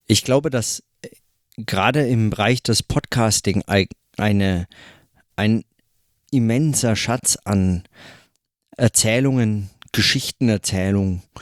Ich 0.06 0.22
glaube, 0.22 0.50
dass 0.50 0.84
äh, 1.02 1.08
gerade 1.56 2.06
im 2.06 2.30
Bereich 2.30 2.62
des 2.62 2.82
Podcasting 2.82 3.64
eine, 4.16 4.68
ein 5.34 5.64
immenser 6.30 6.94
Schatz 6.94 7.36
an 7.44 7.84
Erzählungen, 8.76 9.70
Geschichtenerzählungen, 9.92 11.22
äh, 11.36 11.40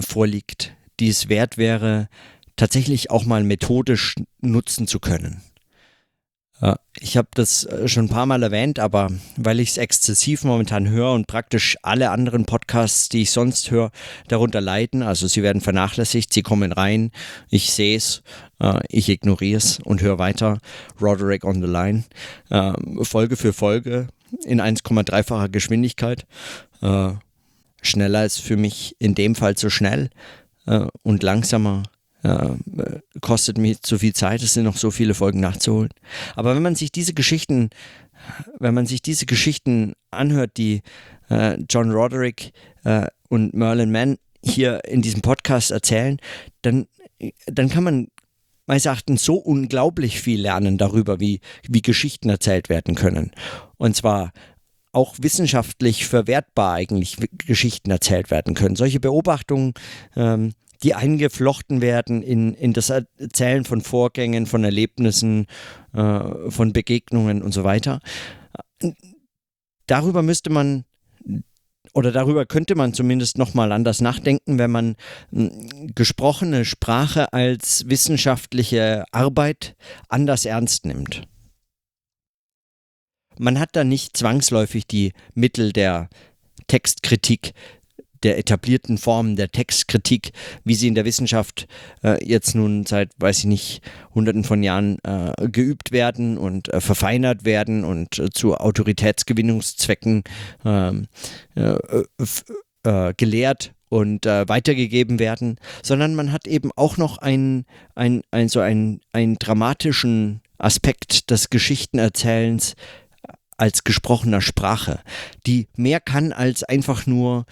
vorliegt, 0.00 0.74
die 1.00 1.08
es 1.08 1.28
wert 1.28 1.58
wäre, 1.58 2.08
tatsächlich 2.56 3.10
auch 3.10 3.24
mal 3.24 3.44
methodisch 3.44 4.16
nutzen 4.40 4.86
zu 4.86 4.98
können. 5.00 5.42
Äh, 6.60 6.74
ich 7.00 7.16
habe 7.16 7.28
das 7.34 7.64
äh, 7.64 7.88
schon 7.88 8.06
ein 8.06 8.10
paar 8.10 8.26
Mal 8.26 8.42
erwähnt, 8.42 8.78
aber 8.78 9.10
weil 9.36 9.60
ich 9.60 9.70
es 9.70 9.76
exzessiv 9.76 10.44
momentan 10.44 10.88
höre 10.88 11.12
und 11.12 11.26
praktisch 11.26 11.76
alle 11.82 12.10
anderen 12.10 12.44
Podcasts, 12.44 13.08
die 13.08 13.22
ich 13.22 13.30
sonst 13.30 13.70
höre, 13.70 13.90
darunter 14.28 14.60
leiden, 14.60 15.02
also 15.02 15.26
sie 15.26 15.42
werden 15.42 15.62
vernachlässigt, 15.62 16.32
sie 16.32 16.42
kommen 16.42 16.72
rein, 16.72 17.10
ich 17.48 17.72
sehe 17.72 17.96
es, 17.96 18.22
äh, 18.60 18.80
ich 18.88 19.08
ignoriere 19.08 19.58
es 19.58 19.78
und 19.78 20.02
höre 20.02 20.18
weiter. 20.18 20.58
Roderick 21.00 21.44
on 21.44 21.62
the 21.62 21.68
Line, 21.68 22.04
Folge 23.02 23.36
für 23.36 23.52
Folge 23.52 24.08
in 24.44 24.60
1,3-facher 24.60 25.48
Geschwindigkeit 25.48 26.26
schneller 27.82 28.24
ist 28.24 28.40
für 28.40 28.56
mich 28.56 28.96
in 28.98 29.14
dem 29.14 29.34
Fall 29.34 29.56
zu 29.56 29.70
schnell 29.70 30.10
äh, 30.66 30.86
und 31.02 31.22
langsamer 31.22 31.84
äh, 32.22 32.50
kostet 33.20 33.58
mir 33.58 33.80
zu 33.80 33.98
viel 33.98 34.12
Zeit, 34.12 34.42
es 34.42 34.54
sind 34.54 34.64
noch 34.64 34.76
so 34.76 34.90
viele 34.90 35.14
Folgen 35.14 35.40
nachzuholen. 35.40 35.90
Aber 36.34 36.54
wenn 36.54 36.62
man 36.62 36.74
sich 36.74 36.90
diese 36.90 37.14
Geschichten, 37.14 37.70
wenn 38.58 38.74
man 38.74 38.86
sich 38.86 39.02
diese 39.02 39.26
Geschichten 39.26 39.94
anhört, 40.10 40.56
die 40.56 40.82
äh, 41.30 41.56
John 41.70 41.92
Roderick 41.92 42.52
äh, 42.84 43.06
und 43.28 43.54
Merlin 43.54 43.92
Mann 43.92 44.18
hier 44.44 44.84
in 44.84 45.02
diesem 45.02 45.22
Podcast 45.22 45.70
erzählen, 45.70 46.18
dann, 46.62 46.86
dann 47.46 47.68
kann 47.68 47.84
man 47.84 48.08
meines 48.66 48.86
Erachtens 48.86 49.24
so 49.24 49.36
unglaublich 49.36 50.20
viel 50.20 50.40
lernen 50.40 50.78
darüber, 50.78 51.20
wie, 51.20 51.40
wie 51.66 51.82
Geschichten 51.82 52.28
erzählt 52.28 52.68
werden 52.68 52.94
können. 52.94 53.32
Und 53.76 53.96
zwar 53.96 54.32
auch 54.98 55.14
wissenschaftlich 55.20 56.06
verwertbar 56.06 56.74
eigentlich 56.74 57.16
Geschichten 57.46 57.92
erzählt 57.92 58.32
werden 58.32 58.54
können. 58.54 58.74
Solche 58.74 58.98
Beobachtungen, 58.98 59.74
ähm, 60.16 60.54
die 60.82 60.94
eingeflochten 60.94 61.80
werden 61.80 62.20
in, 62.20 62.52
in 62.54 62.72
das 62.72 62.90
Erzählen 62.90 63.64
von 63.64 63.80
Vorgängen, 63.80 64.46
von 64.46 64.64
Erlebnissen, 64.64 65.46
äh, 65.92 66.50
von 66.50 66.72
Begegnungen 66.72 67.42
und 67.42 67.52
so 67.52 67.62
weiter. 67.62 68.00
Darüber 69.86 70.22
müsste 70.22 70.50
man 70.50 70.84
oder 71.94 72.10
darüber 72.10 72.44
könnte 72.44 72.74
man 72.74 72.92
zumindest 72.92 73.38
nochmal 73.38 73.70
anders 73.70 74.00
nachdenken, 74.00 74.58
wenn 74.58 74.70
man 74.70 74.96
hm, 75.30 75.92
gesprochene 75.94 76.64
Sprache 76.64 77.32
als 77.32 77.88
wissenschaftliche 77.88 79.04
Arbeit 79.12 79.76
anders 80.08 80.44
ernst 80.44 80.84
nimmt 80.84 81.22
man 83.38 83.58
hat 83.58 83.70
da 83.72 83.84
nicht 83.84 84.16
zwangsläufig 84.16 84.86
die 84.86 85.12
Mittel 85.34 85.72
der 85.72 86.08
Textkritik 86.66 87.54
der 88.22 88.38
etablierten 88.38 88.98
Formen 88.98 89.36
der 89.36 89.50
Textkritik, 89.50 90.32
wie 90.64 90.74
sie 90.74 90.88
in 90.88 90.94
der 90.94 91.04
Wissenschaft 91.04 91.66
äh, 92.02 92.24
jetzt 92.24 92.54
nun 92.54 92.84
seit, 92.86 93.10
weiß 93.18 93.40
ich 93.40 93.44
nicht, 93.44 93.82
hunderten 94.14 94.44
von 94.44 94.62
Jahren 94.62 94.98
äh, 95.04 95.48
geübt 95.48 95.92
werden 95.92 96.38
und 96.38 96.68
äh, 96.72 96.80
verfeinert 96.80 97.44
werden 97.44 97.84
und 97.84 98.18
äh, 98.18 98.30
zu 98.30 98.56
Autoritätsgewinnungszwecken 98.56 100.24
ähm, 100.64 101.06
äh, 101.54 101.76
äh, 102.84 103.14
gelehrt 103.16 103.72
und 103.90 104.26
weitergegeben 104.26 105.18
werden, 105.18 105.56
sondern 105.82 106.14
man 106.14 106.30
hat 106.30 106.46
eben 106.46 106.70
auch 106.76 106.98
noch 106.98 107.16
einen, 107.16 107.64
ein, 107.94 108.20
ein, 108.30 108.50
so 108.50 108.60
einen, 108.60 109.00
einen 109.12 109.36
dramatischen 109.36 110.42
Aspekt 110.58 111.30
des 111.30 111.48
Geschichtenerzählens 111.48 112.74
als 113.58 113.84
gesprochener 113.84 114.40
Sprache, 114.40 115.00
die 115.46 115.68
mehr 115.76 116.00
kann 116.00 116.32
als 116.32 116.64
einfach 116.64 117.06
nur 117.06 117.44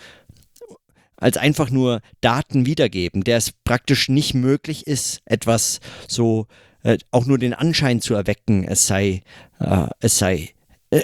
als 1.19 1.39
einfach 1.39 1.71
nur 1.71 2.03
Daten 2.21 2.67
wiedergeben, 2.67 3.25
der 3.25 3.39
es 3.39 3.53
praktisch 3.65 4.11
nicht 4.11 4.35
möglich 4.35 4.87
ist, 4.87 5.23
etwas 5.25 5.81
so 6.07 6.47
äh, 6.83 6.99
auch 7.11 7.25
nur 7.25 7.39
den 7.39 7.55
Anschein 7.55 8.03
zu 8.03 8.15
erwecken, 8.15 8.65
es 8.69 8.87
sei, 8.87 9.23
äh, 9.59 9.87
es 10.01 10.19
sei 10.19 10.51
äh, 10.91 11.03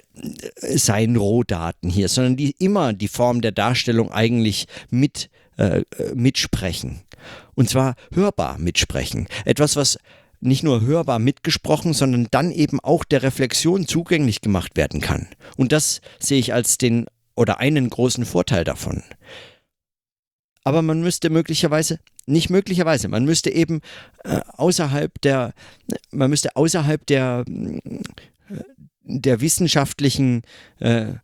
es 0.60 0.86
seien 0.86 1.16
Rohdaten 1.16 1.90
hier, 1.90 2.08
sondern 2.08 2.36
die 2.36 2.54
immer 2.58 2.92
die 2.92 3.08
Form 3.08 3.40
der 3.40 3.52
Darstellung 3.52 4.12
eigentlich 4.12 4.66
mit 4.90 5.30
äh, 5.56 5.82
mitsprechen. 6.14 7.00
Und 7.54 7.68
zwar 7.68 7.94
hörbar 8.12 8.58
mitsprechen. 8.58 9.28
Etwas, 9.44 9.76
was 9.76 9.98
nicht 10.42 10.64
nur 10.64 10.80
hörbar 10.80 11.18
mitgesprochen, 11.18 11.94
sondern 11.94 12.26
dann 12.30 12.50
eben 12.50 12.80
auch 12.80 13.04
der 13.04 13.22
Reflexion 13.22 13.86
zugänglich 13.86 14.40
gemacht 14.40 14.76
werden 14.76 15.00
kann. 15.00 15.28
Und 15.56 15.72
das 15.72 16.00
sehe 16.18 16.38
ich 16.38 16.52
als 16.52 16.78
den 16.78 17.06
oder 17.36 17.60
einen 17.60 17.88
großen 17.88 18.24
Vorteil 18.24 18.64
davon. 18.64 19.02
Aber 20.64 20.82
man 20.82 21.00
müsste 21.00 21.30
möglicherweise, 21.30 21.98
nicht 22.26 22.50
möglicherweise, 22.50 23.08
man 23.08 23.24
müsste 23.24 23.50
eben 23.50 23.80
äh, 24.24 24.40
außerhalb 24.52 25.20
der, 25.22 25.54
man 26.10 26.30
müsste 26.30 26.56
außerhalb 26.56 27.04
der, 27.06 27.44
äh, 27.46 28.60
der 29.04 29.40
wissenschaftlichen 29.40 30.42
äh, 30.78 31.14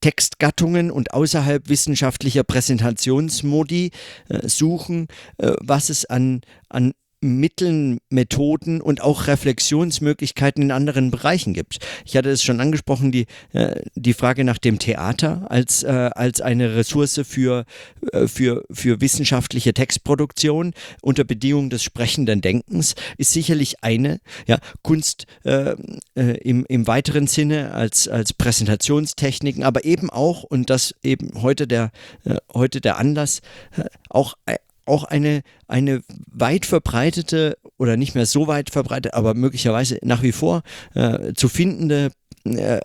Textgattungen 0.00 0.90
und 0.90 1.14
außerhalb 1.14 1.68
wissenschaftlicher 1.68 2.44
Präsentationsmodi 2.44 3.92
äh, 4.28 4.48
suchen, 4.48 5.06
äh, 5.38 5.52
was 5.60 5.90
es 5.90 6.04
an, 6.04 6.42
an 6.68 6.92
Mitteln, 7.26 7.98
Methoden 8.10 8.80
und 8.80 9.02
auch 9.02 9.26
Reflexionsmöglichkeiten 9.26 10.62
in 10.62 10.70
anderen 10.70 11.10
Bereichen 11.10 11.54
gibt. 11.54 11.78
Ich 12.04 12.16
hatte 12.16 12.30
es 12.30 12.42
schon 12.42 12.60
angesprochen, 12.60 13.12
die, 13.12 13.26
äh, 13.52 13.82
die 13.94 14.14
Frage 14.14 14.44
nach 14.44 14.58
dem 14.58 14.78
Theater 14.78 15.46
als, 15.50 15.82
äh, 15.82 16.10
als 16.14 16.40
eine 16.40 16.76
Ressource 16.76 17.20
für, 17.24 17.64
äh, 18.12 18.26
für, 18.26 18.64
für 18.70 19.00
wissenschaftliche 19.00 19.74
Textproduktion 19.74 20.72
unter 21.02 21.24
Bedingungen 21.24 21.70
des 21.70 21.82
sprechenden 21.82 22.40
Denkens 22.40 22.94
ist 23.18 23.32
sicherlich 23.32 23.82
eine. 23.82 24.20
Ja, 24.46 24.58
Kunst 24.82 25.26
äh, 25.44 25.74
äh, 26.14 26.38
im, 26.38 26.64
im 26.68 26.86
weiteren 26.86 27.26
Sinne 27.26 27.72
als, 27.72 28.08
als 28.08 28.32
Präsentationstechniken, 28.32 29.64
aber 29.64 29.84
eben 29.84 30.10
auch, 30.10 30.42
und 30.44 30.70
das 30.70 30.94
eben 31.02 31.42
heute 31.42 31.66
der, 31.66 31.90
äh, 32.24 32.36
heute 32.54 32.80
der 32.80 32.98
Anlass, 32.98 33.40
auch 34.08 34.34
auch 34.86 35.04
eine, 35.04 35.42
eine 35.68 36.02
weit 36.26 36.66
verbreitete 36.66 37.58
oder 37.78 37.96
nicht 37.96 38.14
mehr 38.14 38.26
so 38.26 38.46
weit 38.46 38.70
verbreitet, 38.70 39.14
aber 39.14 39.34
möglicherweise 39.34 39.98
nach 40.02 40.22
wie 40.22 40.32
vor 40.32 40.62
äh, 40.94 41.34
zu 41.34 41.48
findende 41.48 42.10
äh, 42.58 42.80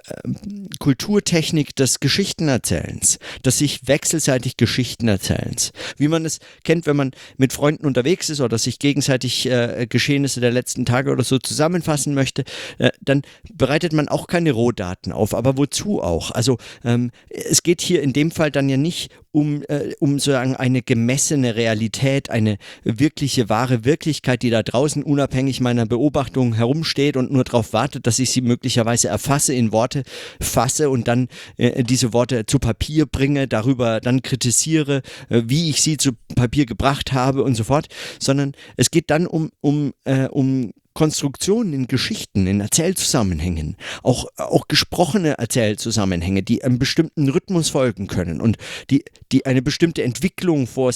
Kulturtechnik 0.80 1.76
des 1.76 2.00
Geschichtenerzählens, 2.00 3.20
des 3.46 3.58
sich 3.58 3.88
wechselseitig 3.88 4.58
Geschichtenerzählens. 4.58 5.72
Wie 5.98 6.08
man 6.08 6.26
es 6.26 6.40
kennt, 6.64 6.86
wenn 6.88 6.96
man 6.96 7.12
mit 7.38 7.54
Freunden 7.54 7.86
unterwegs 7.86 8.30
ist 8.30 8.42
oder 8.42 8.58
sich 8.58 8.80
gegenseitig 8.80 9.46
äh, 9.46 9.88
Geschehnisse 9.88 10.42
der 10.42 10.52
letzten 10.52 10.86
Tage 10.86 11.12
oder 11.12 11.24
so 11.24 11.38
zusammenfassen 11.38 12.14
möchte, 12.14 12.44
äh, 12.78 12.90
dann 13.02 13.22
bereitet 13.54 13.94
man 13.94 14.08
auch 14.08 14.28
keine 14.28 14.52
Rohdaten 14.52 15.12
auf. 15.12 15.34
Aber 15.34 15.58
wozu 15.58 16.02
auch? 16.02 16.32
Also 16.32 16.58
ähm, 16.84 17.12
es 17.30 17.64
geht 17.64 17.82
hier 17.82 18.02
in 18.02 18.14
dem 18.14 18.32
Fall 18.32 18.52
dann 18.52 18.70
ja 18.70 18.78
nicht 18.78 19.12
um, 19.32 19.64
äh, 19.70 19.94
um 20.00 20.20
sozusagen 20.20 20.56
eine 20.56 20.82
gemessene 20.82 21.56
Realität, 21.56 22.30
eine 22.30 22.58
wirkliche, 22.84 23.50
wahre 23.50 23.86
Wirklichkeit, 23.86 24.42
die 24.44 24.50
da 24.50 24.62
draußen 24.62 25.04
unabhängig 25.04 25.62
meiner 25.62 25.86
Beobachtung 25.86 26.54
herumsteht 26.54 27.16
und 27.18 27.32
nur 27.32 27.44
darauf 27.44 27.74
wartet, 27.74 28.08
dass 28.08 28.20
ich 28.20 28.32
sie 28.32 28.42
möglicherweise 28.42 29.08
erfasse, 29.08 29.51
in 29.54 29.72
Worte 29.72 30.04
fasse 30.40 30.90
und 30.90 31.08
dann 31.08 31.28
äh, 31.58 31.84
diese 31.84 32.14
Worte 32.14 32.46
zu 32.46 32.60
Papier 32.60 33.06
bringe, 33.06 33.48
darüber 33.48 34.00
dann 34.00 34.22
kritisiere, 34.22 35.02
äh, 35.30 35.44
wie 35.46 35.70
ich 35.70 35.82
sie 35.82 35.98
zu 35.98 36.12
Papier 36.36 36.66
gebracht 36.66 37.14
habe 37.14 37.44
und 37.44 37.56
so 37.56 37.64
fort, 37.64 37.88
sondern 38.20 38.54
es 38.78 38.92
geht 38.92 39.10
dann 39.10 39.28
um, 39.28 39.52
um, 39.62 39.94
äh, 40.06 40.28
um 40.28 40.72
Konstruktionen 40.94 41.74
in 41.74 41.88
Geschichten, 41.88 42.48
in 42.48 42.60
Erzählzusammenhängen, 42.60 43.78
auch, 44.04 44.26
auch 44.36 44.68
gesprochene 44.68 45.38
Erzählzusammenhänge, 45.38 46.44
die 46.44 46.64
einem 46.64 46.80
bestimmten 46.80 47.30
Rhythmus 47.30 47.70
folgen 47.70 48.08
können 48.08 48.42
und 48.42 48.58
die, 48.90 49.06
die 49.32 49.46
eine 49.46 49.62
bestimmte 49.62 50.04
Entwicklung 50.04 50.68
vor, 50.68 50.92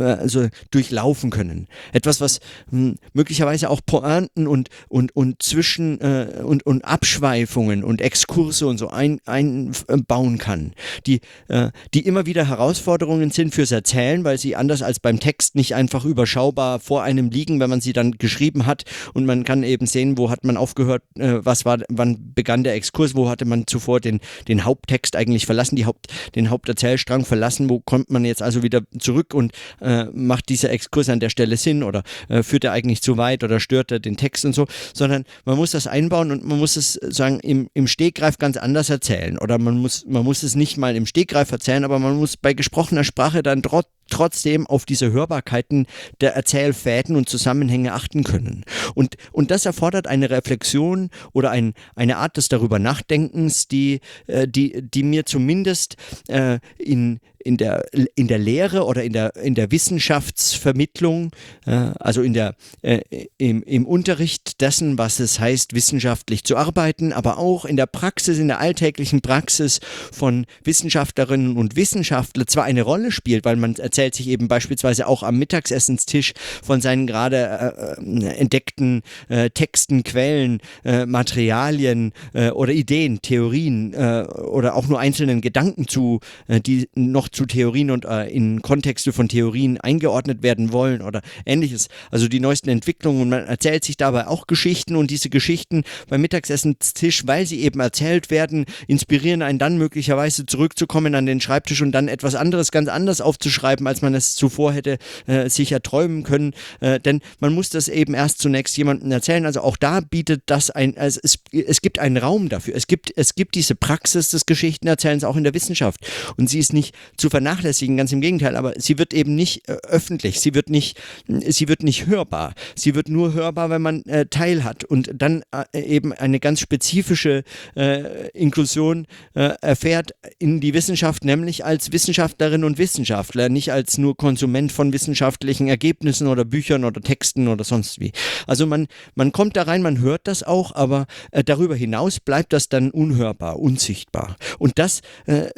also 0.00 0.48
durchlaufen 0.70 1.30
können. 1.30 1.66
Etwas, 1.92 2.20
was 2.20 2.40
hm, 2.70 2.96
möglicherweise 3.12 3.70
auch 3.70 3.80
Pointen 3.84 4.46
und, 4.46 4.68
und, 4.88 5.14
und 5.16 5.42
Zwischen- 5.42 6.00
äh, 6.00 6.42
und, 6.44 6.64
und 6.64 6.84
Abschweifungen 6.84 7.82
und 7.82 8.00
Exkurse 8.00 8.66
und 8.66 8.78
so 8.78 8.88
ein, 8.88 9.20
einbauen 9.26 10.38
kann, 10.38 10.74
die, 11.06 11.20
äh, 11.48 11.70
die 11.92 12.06
immer 12.06 12.26
wieder 12.26 12.48
Herausforderungen 12.48 13.30
sind 13.30 13.54
fürs 13.54 13.72
Erzählen, 13.72 14.22
weil 14.24 14.38
sie 14.38 14.54
anders 14.54 14.82
als 14.82 15.00
beim 15.00 15.18
Text 15.18 15.56
nicht 15.56 15.74
einfach 15.74 16.04
überschaubar 16.04 16.78
vor 16.78 17.02
einem 17.02 17.30
liegen, 17.30 17.58
wenn 17.58 17.70
man 17.70 17.80
sie 17.80 17.92
dann 17.92 18.12
geschrieben 18.12 18.66
hat 18.66 18.84
und 19.12 19.24
und 19.24 19.28
man 19.28 19.44
kann 19.44 19.62
eben 19.62 19.86
sehen, 19.86 20.18
wo 20.18 20.28
hat 20.30 20.44
man 20.44 20.58
aufgehört, 20.58 21.02
äh, 21.16 21.38
was 21.38 21.64
war, 21.64 21.78
wann 21.88 22.34
begann 22.34 22.62
der 22.62 22.74
Exkurs, 22.74 23.14
wo 23.14 23.30
hatte 23.30 23.46
man 23.46 23.66
zuvor 23.66 24.00
den, 24.00 24.20
den 24.48 24.66
Haupttext 24.66 25.16
eigentlich 25.16 25.46
verlassen, 25.46 25.76
die 25.76 25.86
Haupt, 25.86 26.08
den 26.34 26.50
Haupterzählstrang 26.50 27.24
verlassen, 27.24 27.70
wo 27.70 27.80
kommt 27.80 28.10
man 28.10 28.26
jetzt 28.26 28.42
also 28.42 28.62
wieder 28.62 28.82
zurück 28.98 29.32
und 29.32 29.52
äh, 29.84 30.06
macht 30.12 30.48
dieser 30.48 30.70
Exkurs 30.70 31.08
an 31.08 31.20
der 31.20 31.30
Stelle 31.30 31.56
Sinn 31.56 31.82
oder 31.82 32.02
äh, 32.28 32.42
führt 32.42 32.64
er 32.64 32.72
eigentlich 32.72 33.02
zu 33.02 33.16
weit 33.16 33.44
oder 33.44 33.60
stört 33.60 33.92
er 33.92 34.00
den 34.00 34.16
Text 34.16 34.44
und 34.44 34.54
so, 34.54 34.66
sondern 34.92 35.24
man 35.44 35.56
muss 35.56 35.72
das 35.72 35.86
einbauen 35.86 36.30
und 36.30 36.44
man 36.44 36.58
muss 36.58 36.76
es 36.76 36.94
sagen 36.94 37.40
im, 37.40 37.68
im 37.74 37.86
Stegreif 37.86 38.38
ganz 38.38 38.56
anders 38.56 38.90
erzählen 38.90 39.38
oder 39.38 39.58
man 39.58 39.78
muss, 39.78 40.04
man 40.06 40.24
muss 40.24 40.42
es 40.42 40.54
nicht 40.54 40.76
mal 40.76 40.96
im 40.96 41.06
Stegreif 41.06 41.52
erzählen, 41.52 41.84
aber 41.84 41.98
man 41.98 42.16
muss 42.16 42.36
bei 42.36 42.54
gesprochener 42.54 43.04
Sprache 43.04 43.42
dann 43.42 43.62
trotzdem 43.62 43.94
trotzdem 44.10 44.66
auf 44.66 44.84
diese 44.84 45.12
Hörbarkeiten 45.12 45.86
der 46.20 46.34
Erzählfäden 46.34 47.16
und 47.16 47.28
Zusammenhänge 47.28 47.92
achten 47.92 48.24
können. 48.24 48.64
Und, 48.94 49.16
und 49.32 49.50
das 49.50 49.66
erfordert 49.66 50.06
eine 50.06 50.30
Reflexion 50.30 51.10
oder 51.32 51.50
ein, 51.50 51.74
eine 51.94 52.16
Art 52.18 52.36
des 52.36 52.48
darüber 52.48 52.78
Nachdenkens, 52.78 53.68
die, 53.68 54.00
äh, 54.26 54.46
die, 54.48 54.82
die 54.82 55.02
mir 55.02 55.26
zumindest 55.26 55.96
äh, 56.28 56.58
in, 56.78 57.20
in 57.44 57.58
der, 57.58 57.84
in 58.16 58.26
der 58.26 58.38
Lehre 58.38 58.84
oder 58.84 59.04
in 59.04 59.12
der, 59.12 59.36
in 59.36 59.54
der 59.54 59.70
Wissenschaftsvermittlung, 59.70 61.30
äh, 61.66 61.70
also 61.70 62.22
in 62.22 62.32
der, 62.32 62.56
äh, 62.82 63.00
im, 63.36 63.62
im 63.62 63.86
Unterricht 63.86 64.60
dessen, 64.62 64.98
was 64.98 65.20
es 65.20 65.38
heißt, 65.38 65.74
wissenschaftlich 65.74 66.44
zu 66.44 66.56
arbeiten, 66.56 67.12
aber 67.12 67.38
auch 67.38 67.66
in 67.66 67.76
der 67.76 67.86
Praxis, 67.86 68.38
in 68.38 68.48
der 68.48 68.60
alltäglichen 68.60 69.20
Praxis 69.20 69.80
von 70.10 70.46
Wissenschaftlerinnen 70.64 71.56
und 71.56 71.76
Wissenschaftlern 71.76 72.46
zwar 72.46 72.64
eine 72.64 72.82
Rolle 72.82 73.12
spielt, 73.12 73.44
weil 73.44 73.56
man 73.56 73.76
erzählt 73.94 74.16
sich 74.16 74.26
eben 74.26 74.48
beispielsweise 74.48 75.06
auch 75.06 75.22
am 75.22 75.38
Mittagsessenstisch 75.38 76.32
von 76.64 76.80
seinen 76.80 77.06
gerade 77.06 77.96
äh, 77.96 78.02
äh 78.02 78.34
entdeckten 78.34 79.02
äh, 79.28 79.50
Texten, 79.50 80.02
Quellen, 80.02 80.60
äh, 80.84 81.06
Materialien 81.06 82.12
oder 82.54 82.72
Ideen, 82.72 83.20
Theorien 83.22 83.94
oder 83.94 84.74
auch 84.74 84.86
nur 84.88 84.98
einzelnen 84.98 85.40
Gedanken 85.40 85.86
zu, 85.86 86.20
die 86.48 86.88
noch 86.94 87.28
zu 87.28 87.46
Theorien 87.46 87.90
und 87.90 88.04
äh, 88.04 88.26
in 88.26 88.62
Kontexte 88.62 89.12
von 89.12 89.28
Theorien 89.28 89.80
eingeordnet 89.80 90.42
werden 90.42 90.72
wollen 90.72 91.02
oder 91.02 91.20
ähnliches. 91.46 91.88
Also 92.10 92.28
die 92.28 92.40
neuesten 92.40 92.70
Entwicklungen 92.70 93.22
und 93.22 93.28
man 93.28 93.46
erzählt 93.46 93.84
sich 93.84 93.96
dabei 93.96 94.26
auch 94.26 94.46
Geschichten 94.46 94.96
und 94.96 95.10
diese 95.10 95.30
Geschichten 95.30 95.84
beim 96.08 96.20
Mittagsessenstisch, 96.22 97.26
weil 97.26 97.46
sie 97.46 97.60
eben 97.60 97.80
erzählt 97.80 98.30
werden, 98.30 98.64
inspirieren 98.86 99.42
einen 99.42 99.58
dann 99.58 99.78
möglicherweise 99.78 100.46
zurückzukommen 100.46 101.14
an 101.14 101.26
den 101.26 101.40
Schreibtisch 101.40 101.82
und 101.82 101.92
dann 101.92 102.08
etwas 102.08 102.34
anderes 102.34 102.72
ganz 102.72 102.88
anders 102.88 103.20
aufzuschreiben 103.20 103.83
haben, 103.84 103.86
als 103.86 104.02
man 104.02 104.14
es 104.14 104.34
zuvor 104.34 104.72
hätte 104.72 104.98
äh, 105.26 105.48
sich 105.48 105.72
erträumen 105.72 106.22
können. 106.22 106.54
Äh, 106.80 107.00
denn 107.00 107.20
man 107.40 107.54
muss 107.54 107.68
das 107.68 107.88
eben 107.88 108.14
erst 108.14 108.40
zunächst 108.40 108.76
jemandem 108.76 109.10
erzählen. 109.12 109.46
Also 109.46 109.60
auch 109.60 109.76
da 109.76 110.00
bietet 110.00 110.42
das 110.46 110.70
ein, 110.70 110.96
also 110.96 111.20
es, 111.22 111.38
es 111.52 111.80
gibt 111.80 111.98
einen 111.98 112.16
Raum 112.16 112.48
dafür. 112.48 112.74
Es 112.74 112.86
gibt, 112.86 113.12
es 113.16 113.34
gibt 113.34 113.54
diese 113.54 113.74
Praxis 113.74 114.28
des 114.28 114.46
Geschichtenerzählens 114.46 115.24
auch 115.24 115.36
in 115.36 115.44
der 115.44 115.54
Wissenschaft. 115.54 116.00
Und 116.36 116.48
sie 116.48 116.58
ist 116.58 116.72
nicht 116.72 116.94
zu 117.16 117.30
vernachlässigen, 117.30 117.96
ganz 117.96 118.12
im 118.12 118.20
Gegenteil, 118.20 118.56
aber 118.56 118.74
sie 118.76 118.98
wird 118.98 119.12
eben 119.14 119.34
nicht 119.34 119.68
äh, 119.68 119.76
öffentlich, 119.88 120.40
sie 120.40 120.54
wird 120.54 120.70
nicht, 120.70 121.00
sie 121.26 121.68
wird 121.68 121.82
nicht 121.82 122.06
hörbar. 122.06 122.54
Sie 122.74 122.94
wird 122.94 123.08
nur 123.08 123.34
hörbar, 123.34 123.70
wenn 123.70 123.82
man 123.82 124.02
äh, 124.04 124.26
Teil 124.26 124.64
hat 124.64 124.84
und 124.84 125.10
dann 125.14 125.42
äh, 125.72 125.80
eben 125.80 126.12
eine 126.12 126.40
ganz 126.40 126.60
spezifische 126.60 127.44
äh, 127.76 128.28
Inklusion 128.30 129.06
äh, 129.34 129.54
erfährt 129.60 130.14
in 130.38 130.60
die 130.60 130.74
Wissenschaft, 130.74 131.24
nämlich 131.24 131.64
als 131.64 131.92
Wissenschaftlerin 131.92 132.64
und 132.64 132.78
Wissenschaftler, 132.78 133.48
nicht 133.48 133.72
als 133.74 133.98
nur 133.98 134.16
Konsument 134.16 134.70
von 134.70 134.92
wissenschaftlichen 134.92 135.66
Ergebnissen 135.66 136.28
oder 136.28 136.44
Büchern 136.44 136.84
oder 136.84 137.00
Texten 137.00 137.48
oder 137.48 137.64
sonst 137.64 137.98
wie. 137.98 138.12
Also 138.46 138.66
man, 138.66 138.86
man 139.16 139.32
kommt 139.32 139.56
da 139.56 139.64
rein, 139.64 139.82
man 139.82 140.00
hört 140.00 140.28
das 140.28 140.44
auch, 140.44 140.74
aber 140.74 141.06
äh, 141.32 141.42
darüber 141.42 141.74
hinaus 141.74 142.20
bleibt 142.20 142.52
das 142.52 142.68
dann 142.68 142.92
unhörbar, 142.92 143.58
unsichtbar. 143.58 144.36
Und 144.58 144.78
das, 144.78 145.00
äh, 145.26 145.48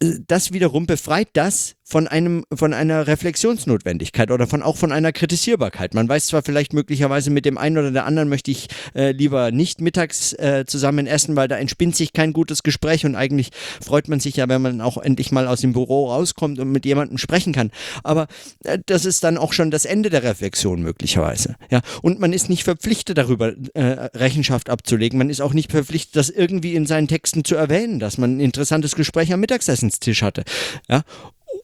das 0.00 0.52
wiederum 0.52 0.86
befreit 0.86 1.28
das 1.32 1.74
von 1.88 2.08
einem 2.08 2.44
von 2.52 2.74
einer 2.74 3.06
Reflexionsnotwendigkeit 3.06 4.32
oder 4.32 4.48
von 4.48 4.62
auch 4.62 4.76
von 4.76 4.90
einer 4.90 5.12
Kritisierbarkeit. 5.12 5.94
Man 5.94 6.08
weiß 6.08 6.26
zwar 6.26 6.42
vielleicht 6.42 6.72
möglicherweise 6.72 7.30
mit 7.30 7.44
dem 7.44 7.56
einen 7.56 7.78
oder 7.78 7.92
der 7.92 8.06
anderen 8.06 8.28
möchte 8.28 8.50
ich 8.50 8.66
äh, 8.94 9.12
lieber 9.12 9.52
nicht 9.52 9.80
mittags 9.80 10.32
äh, 10.32 10.64
zusammen 10.66 11.06
essen, 11.06 11.36
weil 11.36 11.46
da 11.46 11.56
entspinnt 11.56 11.94
sich 11.94 12.12
kein 12.12 12.32
gutes 12.32 12.64
Gespräch 12.64 13.06
und 13.06 13.14
eigentlich 13.14 13.50
freut 13.80 14.08
man 14.08 14.18
sich 14.18 14.36
ja, 14.36 14.48
wenn 14.48 14.60
man 14.60 14.80
auch 14.80 14.98
endlich 14.98 15.30
mal 15.30 15.46
aus 15.46 15.60
dem 15.60 15.74
Büro 15.74 16.10
rauskommt 16.10 16.58
und 16.58 16.72
mit 16.72 16.84
jemandem 16.84 17.18
sprechen 17.18 17.52
kann. 17.52 17.70
Aber 18.02 18.26
äh, 18.64 18.80
das 18.84 19.04
ist 19.04 19.22
dann 19.22 19.38
auch 19.38 19.52
schon 19.52 19.70
das 19.70 19.84
Ende 19.84 20.10
der 20.10 20.24
Reflexion 20.24 20.82
möglicherweise. 20.82 21.54
Ja, 21.70 21.82
und 22.02 22.18
man 22.18 22.32
ist 22.32 22.50
nicht 22.50 22.64
verpflichtet 22.64 23.16
darüber 23.16 23.54
äh, 23.74 23.82
Rechenschaft 24.12 24.70
abzulegen. 24.70 25.18
Man 25.18 25.30
ist 25.30 25.40
auch 25.40 25.54
nicht 25.54 25.70
verpflichtet, 25.70 26.16
das 26.16 26.30
irgendwie 26.30 26.74
in 26.74 26.84
seinen 26.84 27.06
Texten 27.06 27.44
zu 27.44 27.54
erwähnen, 27.54 28.00
dass 28.00 28.18
man 28.18 28.38
ein 28.38 28.40
interessantes 28.40 28.96
Gespräch 28.96 29.32
am 29.32 29.40
Mittagsessenstisch 29.86 30.22
hatte. 30.22 30.44
Ja, 30.88 31.02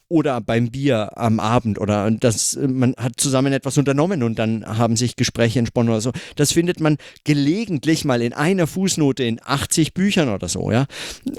oder 0.09 0.41
beim 0.41 0.71
Bier 0.71 1.17
am 1.17 1.41
Abend 1.41 1.79
oder 1.79 2.11
das, 2.11 2.59
man 2.61 2.95
hat 2.97 3.15
zusammen 3.17 3.53
etwas 3.53 3.79
unternommen 3.79 4.23
und 4.23 4.39
dann 4.39 4.65
haben 4.67 4.97
sich 4.97 5.17
Gespräche 5.17 5.59
entsponnen 5.59 5.91
oder 5.91 6.01
so. 6.01 6.13
Das 6.37 6.53
findet 6.53 6.81
man 6.81 6.99
gelegentlich 7.25 8.05
mal 8.05 8.21
in 8.21 8.33
einer 8.33 8.67
Fußnote 8.67 9.25
in 9.25 9.41
80 9.43 9.95
Büchern 9.95 10.29
oder 10.29 10.49
so, 10.49 10.71
ja. 10.71 10.87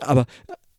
Aber 0.02 0.26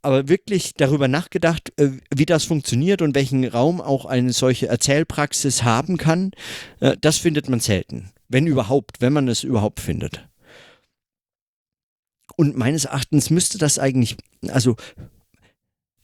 aber 0.02 0.28
wirklich 0.28 0.74
darüber 0.74 1.08
nachgedacht, 1.08 1.72
äh, 1.78 1.92
wie 2.14 2.26
das 2.26 2.44
funktioniert 2.44 3.00
und 3.00 3.14
welchen 3.14 3.42
Raum 3.46 3.80
auch 3.80 4.04
eine 4.04 4.34
solche 4.34 4.66
Erzählpraxis 4.66 5.62
haben 5.62 5.96
kann, 5.96 6.32
äh, 6.80 6.94
das 7.00 7.16
findet 7.16 7.48
man 7.48 7.58
selten. 7.58 8.10
Wenn 8.28 8.46
überhaupt, 8.46 9.00
wenn 9.00 9.14
man 9.14 9.28
es 9.28 9.44
überhaupt 9.44 9.80
findet. 9.80 10.28
Und 12.36 12.56
meines 12.58 12.84
Erachtens 12.84 13.30
müsste 13.30 13.56
das 13.56 13.78
eigentlich, 13.78 14.16
also 14.48 14.76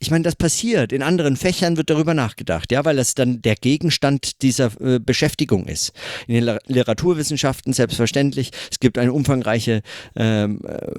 ich 0.00 0.10
meine, 0.10 0.24
das 0.24 0.34
passiert. 0.34 0.92
In 0.92 1.02
anderen 1.02 1.36
Fächern 1.36 1.76
wird 1.76 1.90
darüber 1.90 2.14
nachgedacht, 2.14 2.72
ja, 2.72 2.86
weil 2.86 2.96
das 2.96 3.14
dann 3.14 3.42
der 3.42 3.54
Gegenstand 3.54 4.40
dieser 4.40 4.70
äh, 4.80 4.98
Beschäftigung 4.98 5.66
ist. 5.66 5.92
In 6.26 6.34
den 6.34 6.58
Literaturwissenschaften 6.66 7.74
selbstverständlich. 7.74 8.50
Es 8.70 8.80
gibt 8.80 8.96
eine 8.96 9.12
umfangreiche, 9.12 9.82
ähm, 10.16 10.62
äh, 10.66 10.94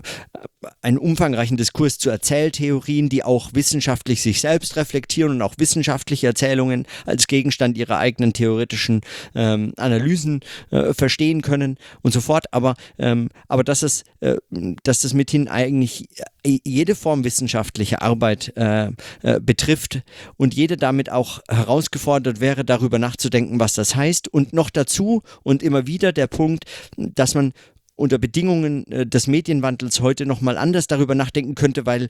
einen 0.84 1.00
umfangreichen 1.00 1.58
Diskurs 1.58 1.98
zu 1.98 2.12
Erzähltheorien, 2.12 3.10
die 3.10 3.24
auch 3.24 3.56
wissenschaftlich 3.56 4.22
sich 4.22 4.40
selbst 4.40 4.76
reflektieren 4.76 5.32
und 5.32 5.42
auch 5.42 5.56
wissenschaftliche 5.58 6.28
Erzählungen 6.28 6.86
als 7.08 7.26
Gegenstand 7.26 7.80
ihrer 7.80 7.98
eigenen 7.98 8.34
theoretischen 8.34 9.02
ähm, 9.34 9.74
Analysen 9.78 10.42
äh, 10.70 10.94
verstehen 10.94 11.42
können 11.42 11.80
und 12.04 12.14
so 12.14 12.22
fort. 12.22 12.46
Aber, 12.54 12.76
ähm, 13.00 13.30
aber 13.48 13.64
dass, 13.64 13.82
es, 13.82 14.04
äh, 14.20 14.36
dass 14.84 15.00
das 15.00 15.16
mithin 15.16 15.48
eigentlich 15.48 16.08
jede 16.46 16.96
Form 16.96 17.24
wissenschaftlicher 17.24 18.02
Arbeit 18.02 18.54
äh, 18.56 18.92
äh, 19.22 19.40
betrifft 19.40 20.02
und 20.38 20.54
jede 20.54 20.78
damit 20.78 21.12
auch 21.12 21.40
herausgefordert 21.48 22.40
wäre, 22.40 22.66
darüber 22.66 23.00
nachzudenken, 23.00 23.60
was 23.60 23.74
das 23.74 23.96
heißt. 23.96 24.28
Und 24.28 24.54
noch 24.54 24.70
dazu 24.70 25.24
und 25.44 25.64
immer 25.64 25.88
wieder 25.88 26.12
der 26.14 26.28
Punkt, 26.28 26.66
dass 26.98 27.36
man 27.36 27.54
unter 27.96 28.18
Bedingungen 28.18 28.86
äh, 28.92 29.06
des 29.06 29.28
Medienwandels 29.28 30.02
heute 30.02 30.26
nochmal 30.26 30.58
anders 30.58 30.88
darüber 30.88 31.16
nachdenken 31.16 31.56
könnte, 31.56 31.86
weil, 31.86 32.08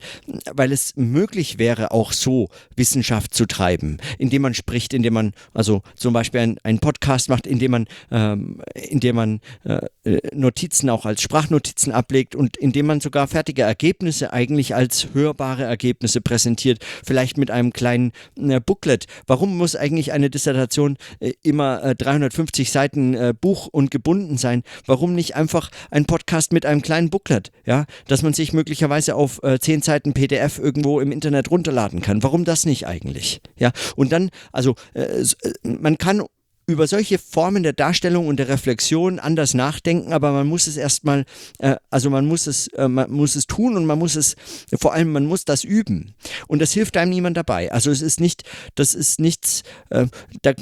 weil 0.52 0.72
es 0.72 0.94
möglich 0.96 1.58
wäre, 1.58 1.90
auch 1.90 2.12
so 2.12 2.48
Wissenschaft 2.76 3.34
zu 3.34 3.46
treiben, 3.46 3.98
indem 4.18 4.42
man 4.42 4.54
spricht, 4.54 4.94
indem 4.94 5.14
man 5.14 5.32
also 5.52 5.82
zum 5.94 6.12
Beispiel 6.12 6.56
einen 6.62 6.78
Podcast 6.78 7.28
macht, 7.28 7.46
indem 7.46 7.72
man, 7.72 7.86
ähm, 8.10 8.62
indem 8.74 9.16
man 9.16 9.40
äh, 9.64 9.80
Notizen 10.34 10.88
auch 10.88 11.04
als 11.04 11.22
Sprachnotizen 11.22 11.92
ablegt 11.92 12.34
und 12.34 12.56
indem 12.56 12.86
man 12.86 13.00
sogar 13.00 13.28
fertige 13.28 13.62
Ergebnisse 13.62 14.32
eigentlich 14.32 14.74
als 14.74 15.08
hörbare 15.12 15.64
Ergebnisse 15.64 16.20
präsentiert, 16.20 16.84
vielleicht 17.04 17.36
mit 17.36 17.50
einem 17.50 17.72
kleinen 17.72 18.12
äh, 18.38 18.60
Booklet. 18.60 19.06
Warum 19.26 19.56
muss 19.56 19.76
eigentlich 19.76 20.12
eine 20.12 20.30
Dissertation 20.30 20.96
äh, 21.20 21.32
immer 21.42 21.82
äh, 21.82 21.94
350 21.94 22.70
Seiten 22.70 23.14
äh, 23.14 23.34
Buch 23.38 23.66
und 23.66 23.90
gebunden 23.90 24.38
sein? 24.38 24.62
Warum 24.86 25.14
nicht 25.14 25.36
einfach 25.36 25.70
ein 25.90 26.06
Podcast 26.06 26.52
mit 26.52 26.66
einem 26.66 26.82
kleinen 26.82 27.10
Booklet, 27.10 27.50
ja, 27.64 27.86
dass 28.08 28.22
man 28.22 28.32
sich 28.32 28.52
möglicherweise 28.52 29.14
auf 29.14 29.42
äh, 29.42 29.58
zehn 29.58 29.82
Seiten 29.82 30.12
PDF 30.12 30.58
irgendwo 30.58 31.00
im 31.00 31.12
Internet 31.12 31.50
runterladen 31.50 32.00
kann. 32.00 32.22
Warum 32.22 32.44
das 32.44 32.66
nicht 32.66 32.86
eigentlich? 32.86 33.40
Ja, 33.56 33.72
und 33.96 34.12
dann, 34.12 34.30
also 34.52 34.74
äh, 34.94 35.02
äh 35.02 35.26
man 35.62 35.98
kann 35.98 36.22
über 36.66 36.86
solche 36.86 37.18
Formen 37.18 37.62
der 37.62 37.72
Darstellung 37.72 38.28
und 38.28 38.36
der 38.36 38.48
Reflexion 38.48 39.18
anders 39.18 39.54
nachdenken, 39.54 40.12
aber 40.12 40.32
man 40.32 40.46
muss 40.46 40.66
es 40.66 40.76
erstmal, 40.76 41.24
äh, 41.58 41.76
also 41.90 42.10
man 42.10 42.26
muss 42.26 42.46
es, 42.46 42.68
äh, 42.68 42.88
man 42.88 43.10
muss 43.10 43.34
es 43.34 43.46
tun 43.46 43.76
und 43.76 43.86
man 43.86 43.98
muss 43.98 44.16
es, 44.16 44.36
vor 44.80 44.92
allem 44.92 45.12
man 45.12 45.26
muss 45.26 45.44
das 45.44 45.64
üben. 45.64 46.14
Und 46.46 46.60
das 46.60 46.72
hilft 46.72 46.96
einem 46.96 47.10
niemand 47.10 47.36
dabei. 47.36 47.72
Also 47.72 47.90
es 47.90 48.02
ist 48.02 48.20
nicht, 48.20 48.44
das 48.74 48.94
ist 48.94 49.20
nichts, 49.20 49.62
äh, 49.90 50.06
da, 50.42 50.52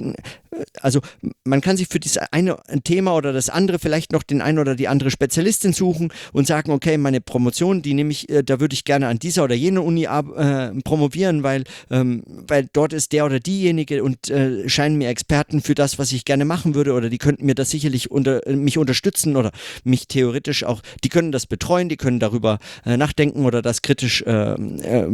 also 0.81 1.01
man 1.45 1.61
kann 1.61 1.77
sich 1.77 1.89
für 1.89 2.01
dieses 2.01 2.19
eine 2.19 2.57
Thema 2.85 3.15
oder 3.15 3.33
das 3.33 3.49
andere 3.49 3.79
vielleicht 3.79 4.13
noch 4.13 4.23
den 4.23 4.43
einen 4.43 4.59
oder 4.59 4.75
die 4.75 4.89
andere 4.89 5.11
Spezialistin 5.11 5.73
suchen 5.73 6.13
und 6.33 6.47
sagen, 6.47 6.73
okay, 6.73 6.99
meine 6.99 7.21
Promotion, 7.21 7.83
die 7.83 7.95
nehme 7.95 8.11
ich, 8.11 8.29
äh, 8.29 8.43
da 8.43 8.61
würde 8.61 8.75
ich 8.75 8.85
gerne 8.85 9.09
an 9.09 9.19
dieser 9.19 9.45
oder 9.45 9.55
jener 9.55 9.85
Uni 9.85 10.05
äh, 10.05 10.71
promovieren, 10.83 11.43
weil, 11.43 11.65
ähm, 11.91 12.23
weil 12.27 12.69
dort 12.73 12.93
ist 12.93 13.13
der 13.13 13.27
oder 13.27 13.41
diejenige 13.41 14.03
und 14.03 14.31
äh, 14.31 14.69
scheinen 14.69 14.97
mir 14.97 15.09
Experten 15.09 15.61
für 15.61 15.75
das, 15.75 15.90
was 15.99 16.13
ich 16.13 16.25
gerne 16.25 16.45
machen 16.45 16.75
würde 16.75 16.93
oder 16.93 17.09
die 17.09 17.19
könnten 17.19 17.47
mir 17.47 17.55
das 17.55 17.71
sicherlich 17.71 18.11
unter, 18.11 18.41
mich 18.49 18.79
unterstützen 18.79 19.37
oder 19.37 19.51
mich 19.85 20.09
theoretisch 20.09 20.65
auch, 20.65 20.83
die 21.05 21.09
können 21.09 21.33
das 21.33 21.47
betreuen, 21.47 21.89
die 21.89 21.97
können 21.97 22.21
darüber 22.21 22.59
äh, 22.85 22.97
nachdenken 22.97 23.45
oder 23.45 23.63
das 23.63 23.83
kritisch 23.83 24.23
äh, 24.23 24.53
äh, 24.53 25.09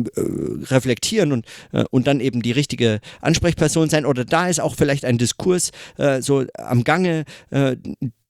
reflektieren 0.71 1.33
und, 1.33 1.47
und 1.91 2.07
dann 2.07 2.21
eben 2.21 2.43
die 2.43 2.53
richtige 2.53 3.01
Ansprechperson 3.21 3.89
sein 3.91 4.07
oder 4.07 4.25
da 4.25 4.49
ist 4.49 4.61
auch 4.61 4.75
vielleicht 4.75 5.05
ein 5.05 5.19
Diskurs 5.19 5.71
äh, 5.97 6.21
so 6.23 6.45
am 6.55 6.85
Gange, 6.85 7.25
äh, 7.51 7.77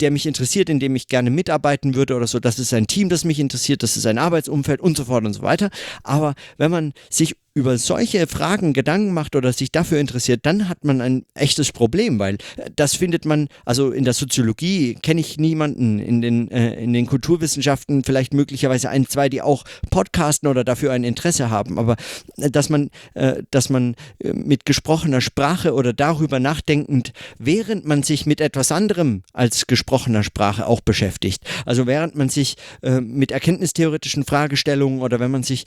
der 0.00 0.10
mich 0.10 0.26
interessiert, 0.26 0.68
in 0.68 0.80
dem 0.80 0.94
ich 0.96 1.08
gerne 1.08 1.30
mitarbeiten 1.30 1.94
würde 1.94 2.14
oder 2.14 2.26
so. 2.26 2.38
Das 2.38 2.58
ist 2.58 2.72
ein 2.74 2.86
Team, 2.86 3.08
das 3.08 3.24
mich 3.24 3.38
interessiert, 3.38 3.82
das 3.82 3.96
ist 3.96 4.06
ein 4.06 4.18
Arbeitsumfeld 4.18 4.80
und 4.80 4.96
so 4.96 5.04
fort 5.04 5.24
und 5.24 5.32
so 5.32 5.42
weiter. 5.42 5.70
Aber 6.02 6.34
wenn 6.58 6.70
man 6.70 6.92
sich 7.10 7.36
über 7.56 7.78
solche 7.78 8.26
Fragen 8.26 8.74
Gedanken 8.74 9.14
macht 9.14 9.34
oder 9.34 9.50
sich 9.50 9.72
dafür 9.72 9.98
interessiert, 9.98 10.40
dann 10.44 10.68
hat 10.68 10.84
man 10.84 11.00
ein 11.00 11.24
echtes 11.34 11.72
Problem, 11.72 12.18
weil 12.18 12.34
äh, 12.56 12.70
das 12.76 12.94
findet 12.94 13.24
man, 13.24 13.48
also 13.64 13.92
in 13.92 14.04
der 14.04 14.12
Soziologie 14.12 14.94
kenne 15.02 15.22
ich 15.22 15.38
niemanden, 15.38 15.98
in 15.98 16.20
den, 16.20 16.50
äh, 16.50 16.74
in 16.74 16.92
den 16.92 17.06
Kulturwissenschaften 17.06 18.04
vielleicht 18.04 18.34
möglicherweise 18.34 18.90
ein, 18.90 19.06
zwei, 19.06 19.30
die 19.30 19.40
auch 19.40 19.64
podcasten 19.90 20.50
oder 20.50 20.64
dafür 20.64 20.92
ein 20.92 21.02
Interesse 21.02 21.48
haben, 21.48 21.78
aber 21.78 21.96
äh, 22.36 22.50
dass 22.50 22.68
man, 22.68 22.90
äh, 23.14 23.42
dass 23.50 23.70
man 23.70 23.94
äh, 24.18 24.34
mit 24.34 24.66
gesprochener 24.66 25.22
Sprache 25.22 25.72
oder 25.72 25.94
darüber 25.94 26.38
nachdenkend, 26.38 27.14
während 27.38 27.86
man 27.86 28.02
sich 28.02 28.26
mit 28.26 28.42
etwas 28.42 28.70
anderem 28.70 29.22
als 29.32 29.66
gesprochener 29.66 30.24
Sprache 30.24 30.66
auch 30.66 30.82
beschäftigt, 30.82 31.42
also 31.64 31.86
während 31.86 32.16
man 32.16 32.28
sich 32.28 32.56
mit 32.82 33.30
erkenntnistheoretischen 33.30 34.24
Fragestellungen 34.24 35.00
oder 35.00 35.20
wenn 35.20 35.30
man 35.30 35.42
sich 35.42 35.64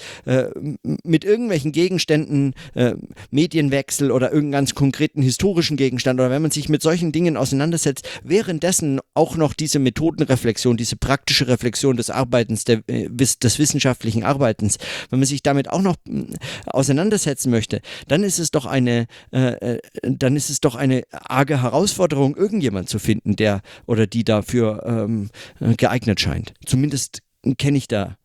mit 1.03 1.23
irgendwelchen 1.23 1.71
Gegenständen, 1.79 2.55
äh, 2.73 2.95
Medienwechsel 3.31 4.11
oder 4.11 4.33
irgendeinen 4.33 4.59
ganz 4.59 4.75
konkreten 4.75 5.21
historischen 5.21 5.77
Gegenstand 5.77 6.19
oder 6.19 6.29
wenn 6.29 6.41
man 6.41 6.51
sich 6.51 6.67
mit 6.67 6.81
solchen 6.81 7.13
Dingen 7.13 7.37
auseinandersetzt, 7.37 8.05
währenddessen 8.21 8.99
auch 9.13 9.37
noch 9.37 9.53
diese 9.53 9.79
Methodenreflexion, 9.79 10.75
diese 10.75 10.97
praktische 10.97 11.47
Reflexion 11.47 11.95
des 11.95 12.09
Arbeitens, 12.09 12.65
der, 12.65 12.81
äh, 12.87 13.07
des 13.09 13.59
wissenschaftlichen 13.59 14.25
Arbeitens, 14.25 14.77
wenn 15.09 15.19
man 15.19 15.25
sich 15.25 15.41
damit 15.41 15.69
auch 15.69 15.81
noch 15.81 15.95
äh, 16.09 16.25
auseinandersetzen 16.65 17.49
möchte, 17.49 17.79
dann 18.09 18.25
ist 18.25 18.39
es 18.39 18.51
doch 18.51 18.65
eine, 18.65 19.07
äh, 19.31 19.75
äh, 19.75 19.81
dann 20.03 20.35
ist 20.35 20.49
es 20.49 20.59
doch 20.59 20.75
eine 20.75 21.03
arge 21.11 21.61
Herausforderung, 21.61 22.35
irgendjemand 22.35 22.89
zu 22.89 22.99
finden, 22.99 23.37
der 23.37 23.61
oder 23.85 24.05
die 24.05 24.25
dafür 24.25 24.83
ähm, 24.85 25.29
äh, 25.61 25.75
geeignet 25.75 26.19
scheint. 26.19 26.53
Zumindest 26.65 27.21
kenne 27.57 27.77
ich 27.77 27.87
da 27.87 28.17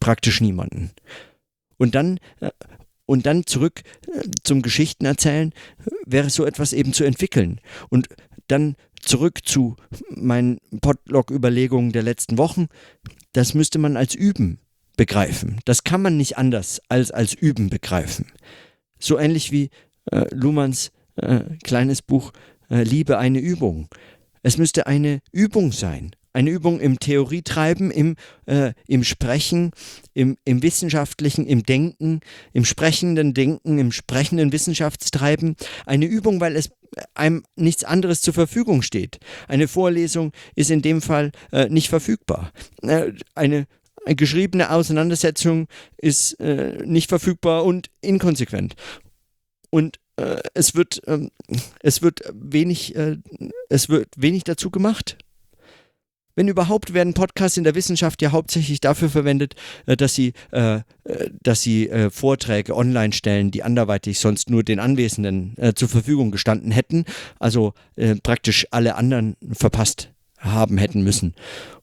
praktisch 0.00 0.40
niemanden. 0.40 0.90
Und 1.78 1.94
dann, 1.94 2.18
äh, 2.40 2.50
und 3.06 3.26
dann 3.26 3.46
zurück 3.46 3.82
äh, 4.06 4.28
zum 4.42 4.62
Geschichtenerzählen 4.62 5.52
wäre 6.04 6.30
so 6.30 6.44
etwas 6.44 6.72
eben 6.72 6.92
zu 6.92 7.04
entwickeln. 7.04 7.60
Und 7.88 8.08
dann 8.48 8.76
zurück 9.00 9.40
zu 9.44 9.76
meinen 10.08 10.58
Podlog-Überlegungen 10.80 11.92
der 11.92 12.02
letzten 12.02 12.38
Wochen. 12.38 12.66
Das 13.32 13.54
müsste 13.54 13.78
man 13.78 13.96
als 13.96 14.14
Üben 14.14 14.58
begreifen. 14.96 15.60
Das 15.64 15.84
kann 15.84 16.02
man 16.02 16.16
nicht 16.16 16.38
anders 16.38 16.80
als 16.88 17.10
als 17.10 17.34
Üben 17.34 17.70
begreifen. 17.70 18.26
So 18.98 19.18
ähnlich 19.18 19.52
wie 19.52 19.70
äh, 20.10 20.24
Luhmanns 20.34 20.90
äh, 21.16 21.40
kleines 21.62 22.02
Buch 22.02 22.32
äh, 22.70 22.82
Liebe 22.82 23.18
eine 23.18 23.38
Übung. 23.38 23.88
Es 24.42 24.58
müsste 24.58 24.86
eine 24.86 25.20
Übung 25.32 25.72
sein. 25.72 26.15
Eine 26.36 26.50
Übung 26.50 26.80
im 26.80 26.98
Theorietreiben, 27.00 27.90
im, 27.90 28.14
äh, 28.44 28.74
im 28.86 29.04
Sprechen, 29.04 29.70
im, 30.12 30.36
im 30.44 30.62
wissenschaftlichen, 30.62 31.46
im 31.46 31.62
Denken, 31.62 32.20
im 32.52 32.66
sprechenden 32.66 33.32
Denken, 33.32 33.78
im 33.78 33.90
sprechenden 33.90 34.52
Wissenschaftstreiben. 34.52 35.56
Eine 35.86 36.04
Übung, 36.04 36.38
weil 36.38 36.54
es 36.56 36.68
einem 37.14 37.42
nichts 37.56 37.84
anderes 37.84 38.20
zur 38.20 38.34
Verfügung 38.34 38.82
steht. 38.82 39.18
Eine 39.48 39.66
Vorlesung 39.66 40.32
ist 40.54 40.70
in 40.70 40.82
dem 40.82 41.00
Fall 41.00 41.32
äh, 41.52 41.70
nicht 41.70 41.88
verfügbar. 41.88 42.52
Äh, 42.82 43.12
eine 43.34 43.66
geschriebene 44.04 44.70
Auseinandersetzung 44.70 45.68
ist 45.96 46.38
äh, 46.38 46.84
nicht 46.84 47.08
verfügbar 47.08 47.64
und 47.64 47.88
inkonsequent. 48.02 48.74
Und 49.70 50.00
äh, 50.16 50.42
es 50.52 50.74
wird, 50.74 51.00
ähm, 51.06 51.30
es 51.80 52.02
wird 52.02 52.20
wenig, 52.34 52.94
äh, 52.94 53.16
es 53.70 53.88
wird 53.88 54.08
wenig 54.18 54.44
dazu 54.44 54.70
gemacht. 54.70 55.16
Wenn 56.36 56.48
überhaupt 56.48 56.92
werden 56.92 57.14
Podcasts 57.14 57.56
in 57.56 57.64
der 57.64 57.74
Wissenschaft 57.74 58.20
ja 58.20 58.30
hauptsächlich 58.30 58.80
dafür 58.80 59.08
verwendet, 59.08 59.54
äh, 59.86 59.96
dass 59.96 60.14
sie, 60.14 60.34
äh, 60.52 60.76
äh, 60.76 60.82
dass 61.42 61.62
sie 61.62 61.88
äh, 61.88 62.10
Vorträge 62.10 62.76
online 62.76 63.14
stellen, 63.14 63.50
die 63.50 63.62
anderweitig 63.62 64.20
sonst 64.20 64.50
nur 64.50 64.62
den 64.62 64.78
Anwesenden 64.78 65.54
äh, 65.56 65.72
zur 65.74 65.88
Verfügung 65.88 66.30
gestanden 66.30 66.70
hätten, 66.70 67.06
also 67.38 67.72
äh, 67.96 68.16
praktisch 68.16 68.66
alle 68.70 68.96
anderen 68.96 69.36
verpasst 69.52 70.10
haben 70.38 70.78
hätten 70.78 71.02
müssen. 71.02 71.34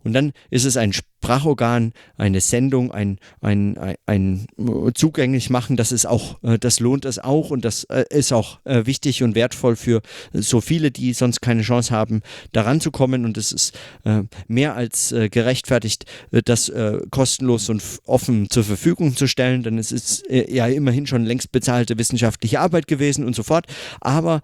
Und 0.04 0.14
dann 0.14 0.34
ist 0.50 0.66
es 0.66 0.78
ein 0.78 0.94
Sprachorgan, 0.94 1.94
eine 2.18 2.42
Sendung, 2.42 2.92
ein, 2.92 3.20
ein, 3.42 3.78
ein, 3.78 3.96
ein 4.06 4.48
zugänglich 4.94 5.50
machen, 5.50 5.78
das 5.78 5.94
ist 5.94 6.06
auch, 6.06 6.44
äh, 6.44 6.60
das 6.60 6.82
lohnt 6.82 7.06
es 7.06 7.20
auch 7.20 7.50
und 7.50 7.64
das 7.64 7.86
äh, 7.86 8.04
ist 8.10 8.34
auch 8.34 8.60
äh, 8.66 8.86
wichtig 8.86 9.24
und 9.24 9.34
wertvoll 9.36 9.78
für 9.78 10.02
so 10.34 10.60
viele, 10.60 10.92
die 10.92 11.14
sonst 11.14 11.42
keine 11.42 11.62
Chance 11.62 11.96
haben, 11.96 12.22
daran 12.52 12.82
zu 12.82 12.92
kommen. 12.92 13.26
Und 13.26 13.38
es 13.38 13.52
ist 13.52 13.74
mehr 14.48 14.76
als 14.76 15.14
gerechtfertigt, 15.32 16.06
das 16.32 16.72
kostenlos 17.12 17.70
und 17.70 17.82
offen 18.06 18.50
zur 18.50 18.64
Verfügung 18.64 19.16
zu 19.16 19.28
stellen, 19.28 19.64
denn 19.64 19.78
es 19.78 19.92
ist 19.92 20.24
ja 20.30 20.68
immerhin 20.68 21.08
schon 21.08 21.26
längst 21.26 21.52
bezahlte 21.52 21.98
wissenschaftliche 21.98 22.60
Arbeit 22.60 22.88
gewesen 22.88 23.26
und 23.26 23.36
so 23.36 23.44
fort. 23.44 23.68
Aber, 24.02 24.42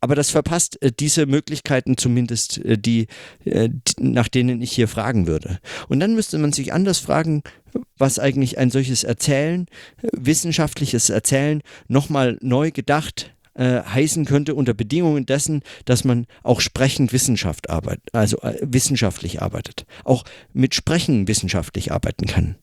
aber 0.00 0.14
das 0.14 0.30
verpasst 0.30 0.78
diese 0.98 1.26
Möglichkeiten 1.26 1.96
zumindest, 1.96 2.60
die, 2.64 3.06
nach 3.98 4.28
denen 4.28 4.62
ich 4.62 4.72
hier 4.72 4.88
fragen 4.88 5.26
würde. 5.26 5.58
Und 5.88 6.00
dann 6.00 6.14
müsste 6.14 6.38
man 6.38 6.52
sich 6.52 6.72
anders 6.72 6.98
fragen, 6.98 7.42
was 7.98 8.18
eigentlich 8.18 8.58
ein 8.58 8.70
solches 8.70 9.04
Erzählen, 9.04 9.66
wissenschaftliches 10.12 11.10
Erzählen, 11.10 11.62
nochmal 11.88 12.38
neu 12.40 12.70
gedacht 12.70 13.34
äh, 13.54 13.82
heißen 13.82 14.24
könnte 14.24 14.54
unter 14.54 14.74
Bedingungen 14.74 15.26
dessen, 15.26 15.62
dass 15.84 16.04
man 16.04 16.26
auch 16.42 16.60
sprechend 16.60 17.12
Wissenschaft 17.12 17.70
arbeitet, 17.70 18.08
also 18.12 18.38
äh, 18.38 18.58
wissenschaftlich 18.62 19.42
arbeitet, 19.42 19.86
auch 20.04 20.24
mit 20.52 20.74
Sprechen 20.74 21.28
wissenschaftlich 21.28 21.92
arbeiten 21.92 22.26
kann. 22.26 22.56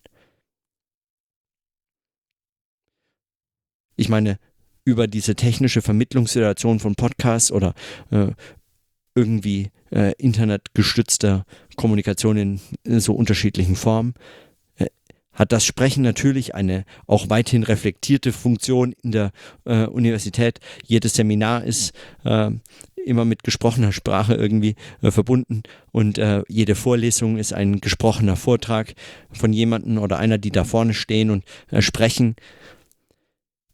Ich 3.95 4.10
meine, 4.10 4.38
über 4.84 5.08
diese 5.08 5.36
technische 5.36 5.82
Vermittlungssituation 5.82 6.80
von 6.80 6.95
Podcasts 6.95 7.52
oder 7.52 7.74
äh, 8.10 8.28
irgendwie 9.15 9.71
äh, 9.91 10.13
internetgestützter 10.17 11.45
Kommunikation 11.76 12.38
in, 12.38 12.62
in 12.84 13.00
so 13.00 13.13
unterschiedlichen 13.13 13.76
Formen, 13.76 14.13
äh, 14.78 14.88
hat 15.34 15.52
das 15.52 15.65
Sprechen 15.65 16.04
natürlich 16.04 16.56
eine 16.56 16.86
auch 17.08 17.30
weithin 17.30 17.63
reflektierte 17.63 18.32
Funktion 18.32 18.93
in 19.04 19.12
der 19.12 19.32
äh, 19.65 19.86
Universität. 19.86 20.60
Jedes 20.86 21.13
Seminar 21.13 21.63
ist 21.63 21.93
äh, 22.24 22.52
immer 23.06 23.26
mit 23.26 23.43
gesprochener 23.43 23.91
Sprache 23.91 24.36
irgendwie 24.36 24.76
äh, 25.02 25.12
verbunden 25.12 25.63
und 25.91 26.17
äh, 26.17 26.43
jede 26.47 26.76
Vorlesung 26.76 27.38
ist 27.38 27.54
ein 27.54 27.82
gesprochener 27.82 28.36
Vortrag 28.36 28.93
von 29.32 29.54
jemandem 29.54 29.97
oder 29.97 30.19
einer, 30.19 30.38
die 30.38 30.52
da 30.52 30.63
vorne 30.63 30.93
stehen 30.93 31.32
und 31.32 31.43
äh, 31.71 31.82
sprechen. 31.82 32.36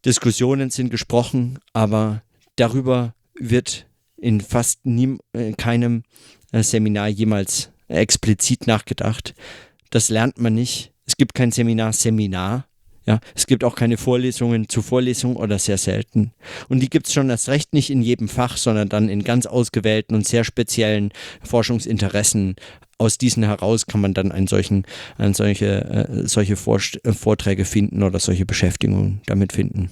Diskussionen 0.04 0.70
sind 0.70 0.90
gesprochen, 0.90 1.58
aber 1.72 2.22
darüber 2.56 3.14
wird 3.38 3.86
in 4.20 4.40
fast 4.40 4.84
nie, 4.84 5.18
äh, 5.32 5.52
keinem 5.52 6.02
äh, 6.52 6.62
Seminar 6.62 7.08
jemals 7.08 7.70
explizit 7.88 8.66
nachgedacht. 8.66 9.34
Das 9.90 10.08
lernt 10.08 10.38
man 10.38 10.54
nicht. 10.54 10.92
Es 11.06 11.16
gibt 11.16 11.34
kein 11.34 11.52
Seminar 11.52 11.92
Seminar. 11.92 12.66
Ja, 13.06 13.20
es 13.34 13.46
gibt 13.46 13.64
auch 13.64 13.74
keine 13.74 13.96
Vorlesungen 13.96 14.68
zu 14.68 14.82
Vorlesungen 14.82 15.36
oder 15.36 15.58
sehr 15.58 15.78
selten. 15.78 16.32
Und 16.68 16.80
die 16.80 16.90
gibt 16.90 17.06
es 17.06 17.14
schon 17.14 17.30
erst 17.30 17.48
recht 17.48 17.72
nicht 17.72 17.88
in 17.88 18.02
jedem 18.02 18.28
Fach, 18.28 18.58
sondern 18.58 18.90
dann 18.90 19.08
in 19.08 19.24
ganz 19.24 19.46
ausgewählten 19.46 20.14
und 20.14 20.26
sehr 20.26 20.44
speziellen 20.44 21.12
Forschungsinteressen. 21.42 22.56
Aus 22.98 23.16
diesen 23.16 23.44
heraus 23.44 23.86
kann 23.86 24.02
man 24.02 24.12
dann 24.12 24.30
einen 24.30 24.46
solchen, 24.46 24.84
einen 25.16 25.32
solche, 25.32 25.84
äh, 25.86 26.28
solche 26.28 26.56
Vorträge 26.56 27.64
finden 27.64 28.02
oder 28.02 28.18
solche 28.18 28.44
Beschäftigungen 28.44 29.22
damit 29.24 29.54
finden. 29.54 29.90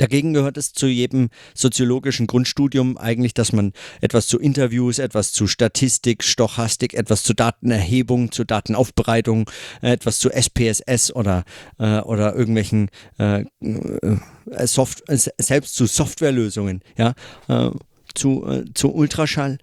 Dagegen 0.00 0.32
gehört 0.32 0.56
es 0.56 0.72
zu 0.72 0.86
jedem 0.86 1.28
soziologischen 1.54 2.26
Grundstudium 2.26 2.96
eigentlich, 2.96 3.34
dass 3.34 3.52
man 3.52 3.74
etwas 4.00 4.28
zu 4.28 4.38
Interviews, 4.38 4.98
etwas 4.98 5.30
zu 5.30 5.46
Statistik, 5.46 6.24
Stochastik, 6.24 6.94
etwas 6.94 7.22
zu 7.22 7.34
Datenerhebung, 7.34 8.32
zu 8.32 8.44
Datenaufbereitung, 8.44 9.50
äh, 9.82 9.90
etwas 9.92 10.18
zu 10.18 10.30
SPSS 10.30 11.14
oder, 11.14 11.44
äh, 11.78 12.00
oder 12.00 12.34
irgendwelchen 12.34 12.88
äh, 13.18 13.44
äh 13.60 14.66
Soft 14.66 15.02
selbst 15.06 15.74
zu 15.74 15.84
Softwarelösungen, 15.84 16.80
ja, 16.96 17.12
äh, 17.48 17.70
zu, 18.14 18.46
äh, 18.46 18.64
zu 18.72 18.94
Ultraschall 18.94 19.58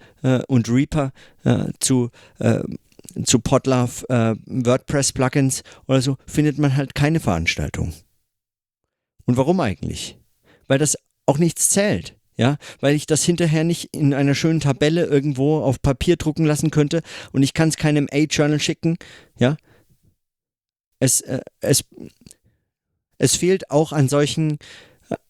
und 0.48 0.70
Reaper, 0.70 1.12
zu 1.80 2.10
zu 3.24 3.40
Podlove 3.40 4.38
WordPress-Plugins 4.46 5.64
oder 5.88 6.02
so, 6.02 6.18
findet 6.26 6.58
man 6.58 6.76
halt 6.76 6.96
keine 6.96 7.20
Veranstaltung. 7.20 7.94
Und 9.26 9.38
warum 9.38 9.60
eigentlich? 9.60 10.18
Weil 10.68 10.80
das 10.80 10.98
auch 11.26 11.38
nichts 11.38 11.70
zählt. 11.70 12.16
Ja, 12.40 12.58
weil 12.82 12.94
ich 12.94 13.08
das 13.08 13.24
hinterher 13.24 13.64
nicht 13.64 13.96
in 13.96 14.14
einer 14.14 14.36
schönen 14.36 14.60
Tabelle 14.60 15.06
irgendwo 15.06 15.58
auf 15.62 15.82
Papier 15.82 16.18
drucken 16.18 16.46
lassen 16.46 16.70
könnte 16.70 17.02
und 17.32 17.42
ich 17.42 17.56
kann 17.56 17.70
es 17.70 17.78
keinem 17.78 18.08
A-Journal 18.12 18.60
schicken. 18.60 18.98
Ja, 19.40 19.58
es, 21.00 21.22
äh, 21.22 21.42
es, 21.62 21.84
es 23.18 23.36
fehlt 23.36 23.72
auch 23.72 23.92
an 23.92 24.08
solchen, 24.08 24.60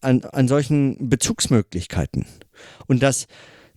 an, 0.02 0.23
an 0.23 0.47
solchen 0.50 1.10
Bezugsmöglichkeiten. 1.10 2.26
Und 2.88 3.04
dass 3.04 3.28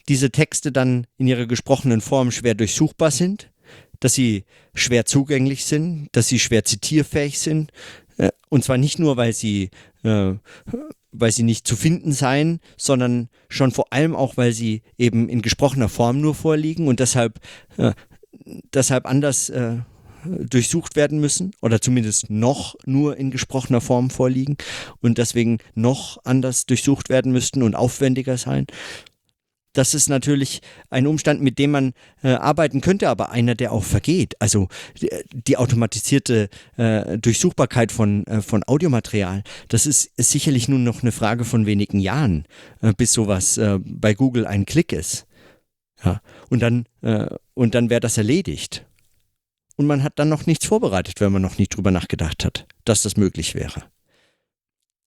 diese 0.08 0.30
Texte 0.30 0.72
dann 0.72 1.06
in 1.18 1.28
ihrer 1.28 1.46
gesprochenen 1.46 2.00
Form 2.00 2.32
schwer 2.32 2.54
durchsuchbar 2.54 3.10
sind, 3.10 3.50
dass 4.00 4.14
sie 4.14 4.44
schwer 4.74 5.04
zugänglich 5.04 5.64
sind, 5.66 6.08
dass 6.12 6.28
sie 6.28 6.38
schwer 6.38 6.64
zitierfähig 6.64 7.38
sind. 7.38 7.70
Äh, 8.16 8.30
und 8.48 8.64
zwar 8.64 8.78
nicht 8.78 8.98
nur, 8.98 9.16
weil 9.16 9.32
sie 9.32 9.70
äh, 10.02 10.34
weil 11.12 11.32
sie 11.32 11.42
nicht 11.42 11.66
zu 11.66 11.76
finden 11.76 12.12
seien, 12.12 12.60
sondern 12.76 13.28
schon 13.48 13.72
vor 13.72 13.92
allem 13.92 14.14
auch, 14.14 14.36
weil 14.36 14.52
sie 14.52 14.82
eben 14.98 15.28
in 15.28 15.42
gesprochener 15.42 15.88
Form 15.88 16.20
nur 16.20 16.34
vorliegen 16.34 16.88
und 16.88 17.00
deshalb, 17.00 17.40
äh, 17.76 17.92
deshalb 18.72 19.06
anders 19.06 19.48
äh, 19.50 19.78
durchsucht 20.24 20.96
werden 20.96 21.18
müssen 21.18 21.52
oder 21.62 21.80
zumindest 21.80 22.30
noch 22.30 22.74
nur 22.84 23.16
in 23.16 23.30
gesprochener 23.30 23.80
Form 23.80 24.10
vorliegen 24.10 24.56
und 25.00 25.18
deswegen 25.18 25.58
noch 25.74 26.18
anders 26.24 26.66
durchsucht 26.66 27.08
werden 27.08 27.32
müssten 27.32 27.62
und 27.62 27.74
aufwendiger 27.74 28.36
sein 28.36 28.66
das 29.72 29.94
ist 29.94 30.08
natürlich 30.08 30.60
ein 30.90 31.06
Umstand, 31.06 31.42
mit 31.42 31.58
dem 31.58 31.70
man 31.70 31.92
äh, 32.22 32.30
arbeiten 32.32 32.80
könnte, 32.80 33.08
aber 33.08 33.30
einer, 33.30 33.54
der 33.54 33.72
auch 33.72 33.84
vergeht. 33.84 34.34
Also 34.40 34.68
die, 35.00 35.10
die 35.32 35.56
automatisierte 35.56 36.48
äh, 36.76 37.18
Durchsuchbarkeit 37.18 37.92
von, 37.92 38.26
äh, 38.26 38.42
von 38.42 38.64
Audiomaterial, 38.66 39.42
das 39.68 39.86
ist, 39.86 40.10
ist, 40.16 40.30
sicherlich 40.30 40.68
nun 40.68 40.84
noch 40.84 41.02
eine 41.02 41.12
Frage 41.12 41.44
von 41.44 41.66
wenigen 41.66 42.00
Jahren, 42.00 42.46
äh, 42.82 42.92
bis 42.96 43.12
sowas 43.12 43.58
äh, 43.58 43.78
bei 43.84 44.14
Google 44.14 44.46
ein 44.46 44.66
Klick 44.66 44.92
ist. 44.92 45.26
Ja, 46.04 46.20
und 46.48 46.60
dann, 46.60 46.86
äh, 47.02 47.26
und 47.54 47.74
dann 47.74 47.90
wäre 47.90 48.00
das 48.00 48.16
erledigt. 48.16 48.86
Und 49.76 49.86
man 49.86 50.02
hat 50.02 50.18
dann 50.18 50.28
noch 50.28 50.46
nichts 50.46 50.66
vorbereitet, 50.66 51.20
wenn 51.20 51.32
man 51.32 51.42
noch 51.42 51.58
nicht 51.58 51.76
drüber 51.76 51.90
nachgedacht 51.90 52.44
hat, 52.44 52.66
dass 52.84 53.02
das 53.02 53.16
möglich 53.16 53.54
wäre. 53.54 53.84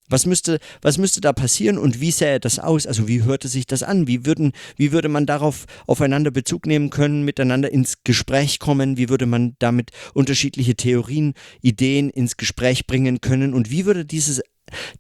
Was 0.10 0.26
müsste, 0.26 0.60
was 0.82 0.98
müsste 0.98 1.22
da 1.22 1.32
passieren 1.32 1.78
und 1.78 2.02
wie 2.02 2.12
sähe 2.12 2.40
das 2.40 2.60
aus? 2.60 2.86
Also 2.86 3.08
wie 3.08 3.24
hörte 3.24 3.48
sich 3.48 3.66
das 3.66 3.84
an? 3.84 4.06
Wie, 4.06 4.26
würden, 4.26 4.52
wie 4.76 4.92
würde 4.92 5.08
man 5.08 5.26
darauf 5.26 5.66
aufeinander 5.88 6.30
Bezug 6.30 6.66
nehmen 6.66 6.90
können, 6.90 7.24
miteinander 7.24 7.72
ins 7.72 8.04
Gespräch 8.04 8.60
kommen? 8.60 8.98
Wie 8.98 9.10
würde 9.10 9.26
man 9.26 9.56
damit 9.60 9.92
unterschiedliche 10.14 10.76
Theorien, 10.76 11.34
Ideen 11.62 12.10
ins 12.10 12.36
Gespräch 12.36 12.86
bringen 12.86 13.22
können? 13.22 13.54
Und 13.54 13.72
wie 13.72 13.86
würde 13.86 14.06
dieses, 14.06 14.42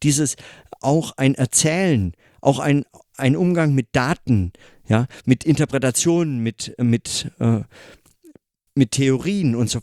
dieses 0.02 0.38
auch 0.80 1.18
ein 1.18 1.36
Erzählen, 1.36 2.13
auch 2.39 2.60
ein, 2.60 2.86
ein 3.18 3.36
Umgang 3.36 3.74
mit 3.74 3.89
Daten, 3.92 4.54
ja, 4.88 5.08
mit 5.26 5.44
Interpretationen, 5.44 6.39
mit, 6.39 6.76
mit, 6.78 7.32
äh, 7.39 7.62
mit 8.75 8.91
Theorien 8.91 9.55
und 9.55 9.69
so, 9.69 9.79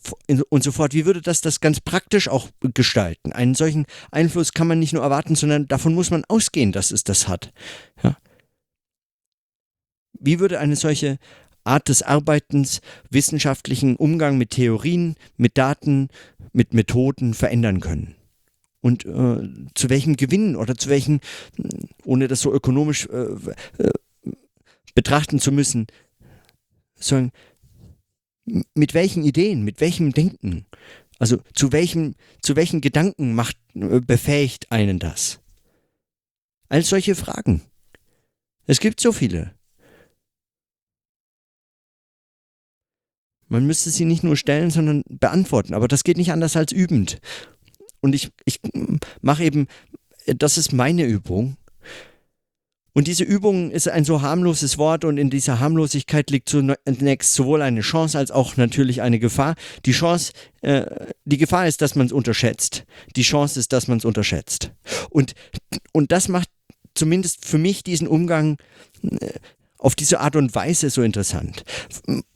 und 0.48 0.64
so 0.64 0.72
fort. 0.72 0.94
Wie 0.94 1.06
würde 1.06 1.22
das 1.22 1.40
das 1.40 1.60
ganz 1.60 1.80
praktisch 1.80 2.28
auch 2.28 2.48
gestalten? 2.74 3.32
Einen 3.32 3.54
solchen 3.54 3.86
Einfluss 4.10 4.52
kann 4.52 4.66
man 4.66 4.78
nicht 4.78 4.92
nur 4.92 5.02
erwarten, 5.02 5.36
sondern 5.36 5.68
davon 5.68 5.94
muss 5.94 6.10
man 6.10 6.24
ausgehen, 6.26 6.72
dass 6.72 6.90
es 6.90 7.04
das 7.04 7.28
hat. 7.28 7.52
Ja. 8.02 8.16
Wie 10.12 10.40
würde 10.40 10.58
eine 10.58 10.76
solche 10.76 11.18
Art 11.64 11.88
des 11.88 12.02
Arbeitens, 12.02 12.80
wissenschaftlichen 13.10 13.96
Umgang 13.96 14.38
mit 14.38 14.50
Theorien, 14.50 15.16
mit 15.36 15.56
Daten, 15.56 16.08
mit 16.52 16.74
Methoden 16.74 17.34
verändern 17.34 17.80
können? 17.80 18.16
Und 18.80 19.04
äh, 19.04 19.48
zu 19.74 19.90
welchem 19.90 20.16
Gewinn 20.16 20.56
oder 20.56 20.74
zu 20.74 20.88
welchen, 20.88 21.20
ohne 22.04 22.28
das 22.28 22.40
so 22.40 22.52
ökonomisch 22.52 23.06
äh, 23.06 23.26
äh, 23.78 23.92
betrachten 24.94 25.38
zu 25.38 25.52
müssen, 25.52 25.86
sagen, 26.96 27.30
mit 28.74 28.94
welchen 28.94 29.24
Ideen, 29.24 29.64
mit 29.64 29.80
welchem 29.80 30.12
Denken, 30.12 30.66
also 31.18 31.38
zu 31.54 31.72
welchem, 31.72 32.14
zu 32.42 32.56
welchen 32.56 32.80
Gedanken 32.80 33.34
macht, 33.34 33.56
äh, 33.74 34.00
befähigt 34.00 34.70
einen 34.72 34.98
das? 34.98 35.40
All 36.68 36.82
solche 36.82 37.14
Fragen. 37.14 37.62
Es 38.66 38.80
gibt 38.80 39.00
so 39.00 39.12
viele. 39.12 39.54
Man 43.48 43.66
müsste 43.66 43.90
sie 43.90 44.04
nicht 44.04 44.22
nur 44.22 44.36
stellen, 44.36 44.70
sondern 44.70 45.02
beantworten. 45.08 45.74
Aber 45.74 45.88
das 45.88 46.04
geht 46.04 46.16
nicht 46.16 46.30
anders 46.30 46.56
als 46.56 46.70
übend. 46.70 47.20
Und 48.00 48.14
ich, 48.14 48.30
ich 48.44 48.60
mache 49.20 49.42
eben, 49.42 49.66
das 50.26 50.56
ist 50.56 50.72
meine 50.72 51.04
Übung. 51.04 51.56
Und 52.92 53.06
diese 53.06 53.24
Übung 53.24 53.70
ist 53.70 53.88
ein 53.88 54.04
so 54.04 54.22
harmloses 54.22 54.78
Wort 54.78 55.04
und 55.04 55.16
in 55.16 55.30
dieser 55.30 55.60
Harmlosigkeit 55.60 56.30
liegt 56.30 56.48
zunächst 56.48 57.34
sowohl 57.34 57.62
eine 57.62 57.82
Chance 57.82 58.18
als 58.18 58.30
auch 58.30 58.56
natürlich 58.56 59.02
eine 59.02 59.18
Gefahr. 59.18 59.54
Die 59.86 59.92
Chance, 59.92 60.32
äh, 60.62 60.86
die 61.24 61.38
Gefahr 61.38 61.66
ist, 61.66 61.82
dass 61.82 61.94
man 61.94 62.06
es 62.06 62.12
unterschätzt. 62.12 62.84
Die 63.16 63.22
Chance 63.22 63.60
ist, 63.60 63.72
dass 63.72 63.88
man 63.88 63.98
es 63.98 64.04
unterschätzt. 64.04 64.72
Und, 65.10 65.34
und 65.92 66.12
das 66.12 66.28
macht 66.28 66.48
zumindest 66.94 67.44
für 67.44 67.58
mich 67.58 67.84
diesen 67.84 68.08
Umgang 68.08 68.56
äh, 69.02 69.30
auf 69.80 69.94
diese 69.94 70.20
Art 70.20 70.36
und 70.36 70.54
Weise 70.54 70.90
so 70.90 71.02
interessant. 71.02 71.64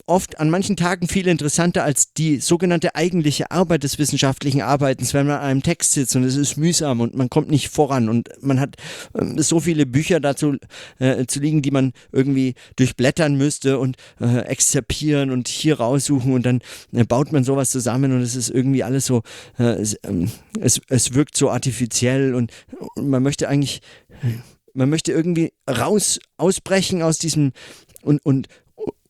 Oft 0.07 0.39
an 0.39 0.49
manchen 0.49 0.75
Tagen 0.75 1.07
viel 1.07 1.27
interessanter 1.27 1.83
als 1.83 2.13
die 2.13 2.37
sogenannte 2.37 2.95
eigentliche 2.95 3.51
Arbeit 3.51 3.83
des 3.83 3.97
wissenschaftlichen 3.97 4.61
Arbeitens, 4.61 5.13
wenn 5.13 5.27
man 5.27 5.37
an 5.37 5.43
einem 5.43 5.63
Text 5.63 5.93
sitzt 5.93 6.15
und 6.15 6.23
es 6.23 6.35
ist 6.35 6.57
mühsam 6.57 7.01
und 7.01 7.15
man 7.15 7.29
kommt 7.29 7.49
nicht 7.49 7.69
voran 7.69 8.09
und 8.09 8.29
man 8.41 8.59
hat 8.59 8.75
äh, 9.13 9.41
so 9.41 9.59
viele 9.59 9.85
Bücher 9.85 10.19
dazu 10.19 10.57
äh, 10.99 11.25
zu 11.27 11.39
liegen, 11.39 11.61
die 11.61 11.71
man 11.71 11.93
irgendwie 12.11 12.55
durchblättern 12.75 13.35
müsste 13.35 13.79
und 13.79 13.97
äh, 14.19 14.39
exzerpieren 14.41 15.31
und 15.31 15.47
hier 15.47 15.77
raussuchen 15.77 16.33
und 16.33 16.45
dann 16.45 16.61
äh, 16.93 17.03
baut 17.03 17.31
man 17.31 17.43
sowas 17.43 17.69
zusammen 17.69 18.11
und 18.11 18.21
es 18.21 18.35
ist 18.35 18.49
irgendwie 18.49 18.83
alles 18.83 19.05
so, 19.05 19.21
äh, 19.59 19.63
es, 19.63 19.97
ähm, 20.03 20.31
es, 20.59 20.81
es 20.89 21.13
wirkt 21.13 21.37
so 21.37 21.51
artifiziell 21.51 22.33
und, 22.33 22.51
und 22.95 23.09
man 23.09 23.21
möchte 23.21 23.47
eigentlich 23.47 23.81
man 24.75 24.89
möchte 24.89 25.11
irgendwie 25.11 25.53
raus, 25.69 26.19
ausbrechen 26.37 27.01
aus 27.01 27.17
diesem 27.17 27.53
und, 28.01 28.23
und, 28.25 28.47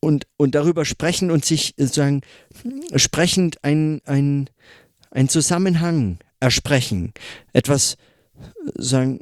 und, 0.00 0.26
und 0.36 0.54
darüber 0.54 0.84
sprechen 0.84 1.30
und 1.30 1.44
sich 1.44 1.74
sozusagen 1.76 2.22
sprechend 2.94 3.62
ein, 3.62 4.00
ein, 4.04 4.48
ein 5.10 5.28
Zusammenhang 5.28 6.18
ersprechen. 6.40 7.12
Etwas 7.52 7.96
sagen, 8.76 9.20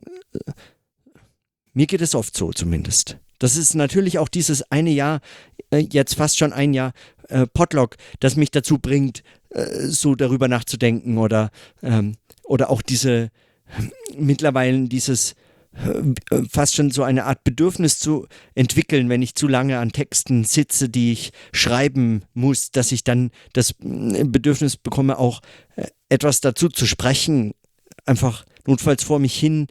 mir 1.73 1.87
geht 1.87 2.03
es 2.03 2.15
oft 2.15 2.37
so 2.37 2.53
zumindest. 2.53 3.17
Das 3.39 3.57
ist 3.57 3.75
natürlich 3.75 4.19
auch 4.19 4.29
dieses 4.29 4.71
eine 4.71 4.91
Jahr, 4.91 5.21
äh, 5.71 5.79
jetzt 5.79 6.15
fast 6.15 6.39
schon 6.39 6.53
ein 6.53 6.73
Jahr 6.73 6.93
äh, 7.29 7.47
Potluck, 7.47 7.97
das 8.21 8.37
mich 8.37 8.51
dazu 8.51 8.79
bringt, 8.79 9.23
äh, 9.51 9.87
so 9.87 10.15
darüber 10.15 10.49
nachzudenken 10.49 11.19
oder, 11.19 11.51
ähm, 11.83 12.17
oder 12.45 12.71
auch 12.71 12.83
diese 12.83 13.31
mittlerweile 14.17 14.89
dieses 14.89 15.35
fast 16.51 16.75
schon 16.75 16.91
so 16.91 17.03
eine 17.03 17.25
Art 17.25 17.45
Bedürfnis 17.45 17.99
zu 17.99 18.27
entwickeln, 18.55 19.09
wenn 19.09 19.23
ich 19.23 19.35
zu 19.35 19.49
lange 19.49 19.79
an 19.79 19.93
Texten 19.93 20.45
sitze, 20.45 20.89
die 20.89 21.13
ich 21.13 21.33
schreiben 21.53 22.23
muss, 22.33 22.71
dass 22.71 22.93
ich 22.93 23.05
dann 23.05 23.31
das 23.53 23.75
äh, 23.81 24.25
Bedürfnis 24.25 24.77
bekomme, 24.77 25.19
auch 25.19 25.41
äh, 25.77 25.87
etwas 26.09 26.41
dazu 26.41 26.69
zu 26.69 26.87
sprechen, 26.87 27.55
einfach 28.07 28.45
notfalls 28.67 29.03
vor 29.03 29.19
mich 29.19 29.39
hin, 29.39 29.67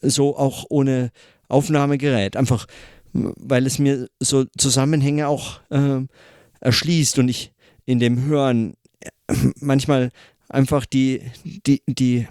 so 0.00 0.36
auch 0.36 0.64
ohne 0.68 1.10
Aufnahmegerät, 1.48 2.36
einfach 2.36 2.66
weil 3.12 3.66
es 3.66 3.78
mir 3.78 4.08
so 4.20 4.44
Zusammenhänge 4.58 5.28
auch 5.28 5.60
äh, 5.70 6.00
erschließt 6.60 7.18
und 7.18 7.28
ich 7.28 7.52
in 7.84 7.98
dem 7.98 8.24
Hören 8.24 8.74
manchmal 9.60 10.10
einfach 10.48 10.86
die, 10.86 11.22
die, 11.44 11.82
die 11.86 12.26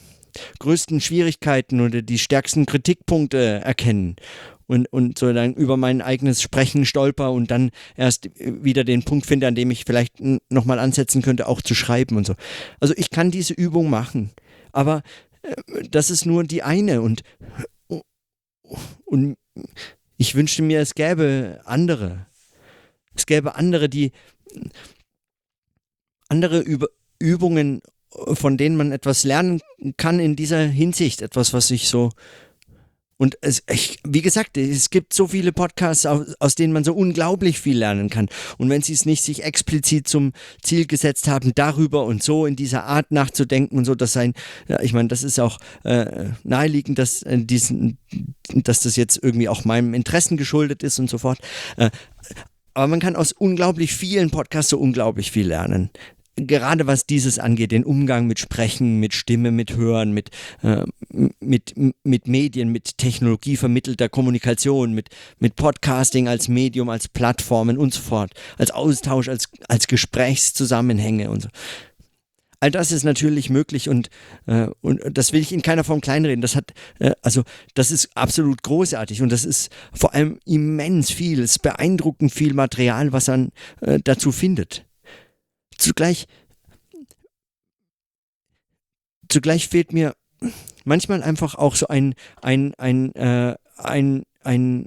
größten 0.59 1.01
Schwierigkeiten 1.01 1.81
oder 1.81 2.01
die 2.01 2.19
stärksten 2.19 2.65
Kritikpunkte 2.65 3.61
erkennen 3.63 4.15
und, 4.67 4.91
und 4.91 5.17
so 5.17 5.31
dann 5.31 5.53
über 5.53 5.77
mein 5.77 6.01
eigenes 6.01 6.41
Sprechen 6.41 6.85
stolper 6.85 7.31
und 7.31 7.51
dann 7.51 7.71
erst 7.95 8.29
wieder 8.39 8.83
den 8.83 9.03
Punkt 9.03 9.25
finde, 9.25 9.47
an 9.47 9.55
dem 9.55 9.71
ich 9.71 9.85
vielleicht 9.85 10.15
nochmal 10.49 10.79
ansetzen 10.79 11.21
könnte, 11.21 11.47
auch 11.47 11.61
zu 11.61 11.75
schreiben 11.75 12.17
und 12.17 12.25
so. 12.25 12.35
Also 12.79 12.93
ich 12.97 13.09
kann 13.09 13.31
diese 13.31 13.53
Übung 13.53 13.89
machen, 13.89 14.31
aber 14.71 15.03
äh, 15.43 15.55
das 15.89 16.09
ist 16.09 16.25
nur 16.25 16.43
die 16.43 16.63
eine 16.63 17.01
und, 17.01 17.21
und 19.05 19.37
ich 20.17 20.35
wünschte 20.35 20.61
mir, 20.61 20.79
es 20.79 20.95
gäbe 20.95 21.61
andere. 21.65 22.25
Es 23.15 23.25
gäbe 23.25 23.55
andere, 23.55 23.89
die 23.89 24.11
andere 26.27 26.63
Übungen 27.19 27.81
von 28.33 28.57
denen 28.57 28.77
man 28.77 28.91
etwas 28.91 29.23
lernen 29.23 29.61
kann 29.97 30.19
in 30.19 30.35
dieser 30.35 30.65
Hinsicht. 30.65 31.21
Etwas, 31.21 31.53
was 31.53 31.71
ich 31.71 31.87
so. 31.87 32.11
Und 33.17 33.37
es, 33.41 33.63
ich, 33.69 33.99
wie 34.05 34.21
gesagt, 34.21 34.57
es 34.57 34.89
gibt 34.89 35.13
so 35.13 35.27
viele 35.27 35.53
Podcasts, 35.53 36.05
aus, 36.05 36.35
aus, 36.39 36.55
denen 36.55 36.73
man 36.73 36.83
so 36.83 36.93
unglaublich 36.93 37.59
viel 37.59 37.77
lernen 37.77 38.09
kann. 38.09 38.27
Und 38.57 38.69
wenn 38.69 38.81
sie 38.81 38.91
es 38.91 39.05
nicht 39.05 39.23
sich 39.23 39.43
explizit 39.43 40.07
zum 40.07 40.33
Ziel 40.61 40.85
gesetzt 40.85 41.29
haben, 41.29 41.53
darüber 41.55 42.03
und 42.05 42.21
so 42.21 42.45
in 42.45 42.57
dieser 42.57 42.83
Art 42.83 43.11
nachzudenken 43.11 43.77
und 43.77 43.85
so, 43.85 43.95
dass 43.95 44.11
sein, 44.11 44.33
ja, 44.67 44.81
ich 44.81 44.91
meine, 44.91 45.07
das 45.07 45.23
ist 45.23 45.39
auch 45.39 45.59
äh, 45.83 46.25
naheliegend, 46.43 46.99
dass, 46.99 47.23
äh, 47.23 47.37
diesen, 47.37 47.99
dass 48.49 48.81
das 48.81 48.97
jetzt 48.97 49.17
irgendwie 49.21 49.47
auch 49.47 49.63
meinem 49.63 49.93
Interessen 49.93 50.35
geschuldet 50.35 50.83
ist 50.83 50.99
und 50.99 51.09
so 51.09 51.17
fort. 51.17 51.39
Äh, 51.77 51.91
aber 52.73 52.87
man 52.87 52.99
kann 52.99 53.15
aus 53.15 53.31
unglaublich 53.31 53.93
vielen 53.93 54.29
Podcasts 54.29 54.71
so 54.71 54.77
unglaublich 54.77 55.31
viel 55.31 55.47
lernen 55.47 55.89
gerade 56.35 56.87
was 56.87 57.05
dieses 57.05 57.39
angeht, 57.39 57.71
den 57.71 57.83
Umgang 57.83 58.27
mit 58.27 58.39
Sprechen, 58.39 58.99
mit 58.99 59.13
Stimme, 59.13 59.51
mit 59.51 59.75
Hören, 59.75 60.11
mit, 60.11 60.29
äh, 60.61 60.83
mit, 61.39 61.73
mit 62.03 62.27
Medien, 62.27 62.69
mit 62.69 62.97
Technologie 62.97 63.57
vermittelter 63.57 64.09
Kommunikation, 64.09 64.93
mit, 64.93 65.09
mit 65.39 65.55
Podcasting 65.55 66.27
als 66.27 66.47
Medium, 66.47 66.89
als 66.89 67.07
Plattformen 67.07 67.77
und 67.77 67.93
so 67.93 68.01
fort, 68.01 68.31
als 68.57 68.71
Austausch, 68.71 69.29
als, 69.29 69.49
als 69.67 69.87
Gesprächszusammenhänge 69.87 71.29
und 71.29 71.43
so. 71.43 71.49
All 72.61 72.71
das 72.71 72.91
ist 72.91 73.03
natürlich 73.03 73.49
möglich 73.49 73.89
und, 73.89 74.09
äh, 74.47 74.67
und 74.81 75.01
das 75.11 75.33
will 75.33 75.41
ich 75.41 75.51
in 75.51 75.61
keiner 75.61 75.83
Form 75.83 76.01
kleinreden. 76.01 76.41
Das 76.41 76.55
hat, 76.55 76.73
äh, 76.99 77.11
also 77.21 77.43
das 77.75 77.91
ist 77.91 78.09
absolut 78.15 78.63
großartig 78.63 79.21
und 79.21 79.31
das 79.31 79.45
ist 79.45 79.69
vor 79.93 80.13
allem 80.13 80.39
immens 80.45 81.11
viel, 81.11 81.41
es 81.41 81.51
ist 81.51 81.61
beeindruckend 81.61 82.33
viel 82.33 82.53
Material, 82.53 83.11
was 83.11 83.27
man 83.27 83.51
äh, 83.81 83.99
dazu 84.03 84.31
findet. 84.31 84.84
Zugleich, 85.77 86.27
zugleich 89.29 89.67
fehlt 89.67 89.93
mir 89.93 90.15
manchmal 90.83 91.23
einfach 91.23 91.55
auch 91.55 91.75
so 91.75 91.87
ein, 91.87 92.15
ein, 92.41 92.73
ein, 92.75 93.13
äh, 93.15 93.55
ein, 93.77 94.23
ein, 94.43 94.85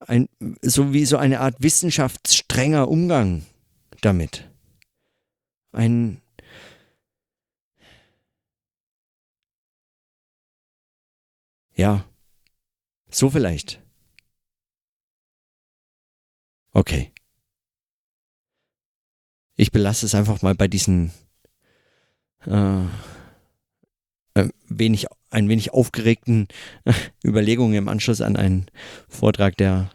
ein, 0.00 0.28
so 0.62 0.92
wie 0.92 1.04
so 1.04 1.16
eine 1.16 1.40
Art 1.40 1.56
wissenschaftsstrenger 1.58 2.88
Umgang 2.88 3.44
damit. 4.00 4.48
Ein, 5.72 6.20
ja, 11.74 12.04
so 13.10 13.30
vielleicht. 13.30 13.80
Okay. 16.74 17.12
Ich 19.62 19.70
belasse 19.70 20.06
es 20.06 20.16
einfach 20.16 20.42
mal 20.42 20.56
bei 20.56 20.66
diesen 20.66 21.12
äh, 22.44 22.82
äh, 24.34 24.48
wenig 24.68 25.06
ein 25.30 25.48
wenig 25.48 25.72
aufgeregten 25.72 26.48
Überlegungen 27.24 27.76
im 27.76 27.86
Anschluss 27.86 28.22
an 28.22 28.34
einen 28.34 28.66
Vortrag, 29.08 29.56
der 29.56 29.88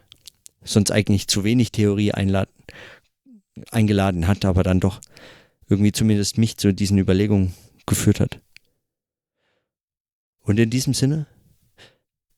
sonst 0.64 0.90
eigentlich 0.90 1.28
zu 1.28 1.44
wenig 1.44 1.70
Theorie 1.70 2.12
einladen, 2.12 2.54
eingeladen 3.70 4.26
hat, 4.26 4.46
aber 4.46 4.62
dann 4.62 4.80
doch 4.80 5.02
irgendwie 5.68 5.92
zumindest 5.92 6.38
mich 6.38 6.56
zu 6.56 6.72
diesen 6.72 6.96
Überlegungen 6.96 7.52
geführt 7.84 8.20
hat. 8.20 8.40
Und 10.40 10.58
in 10.58 10.70
diesem 10.70 10.94
Sinne, 10.94 11.26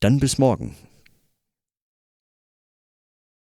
dann 0.01 0.19
bis 0.19 0.37
morgen. 0.37 0.75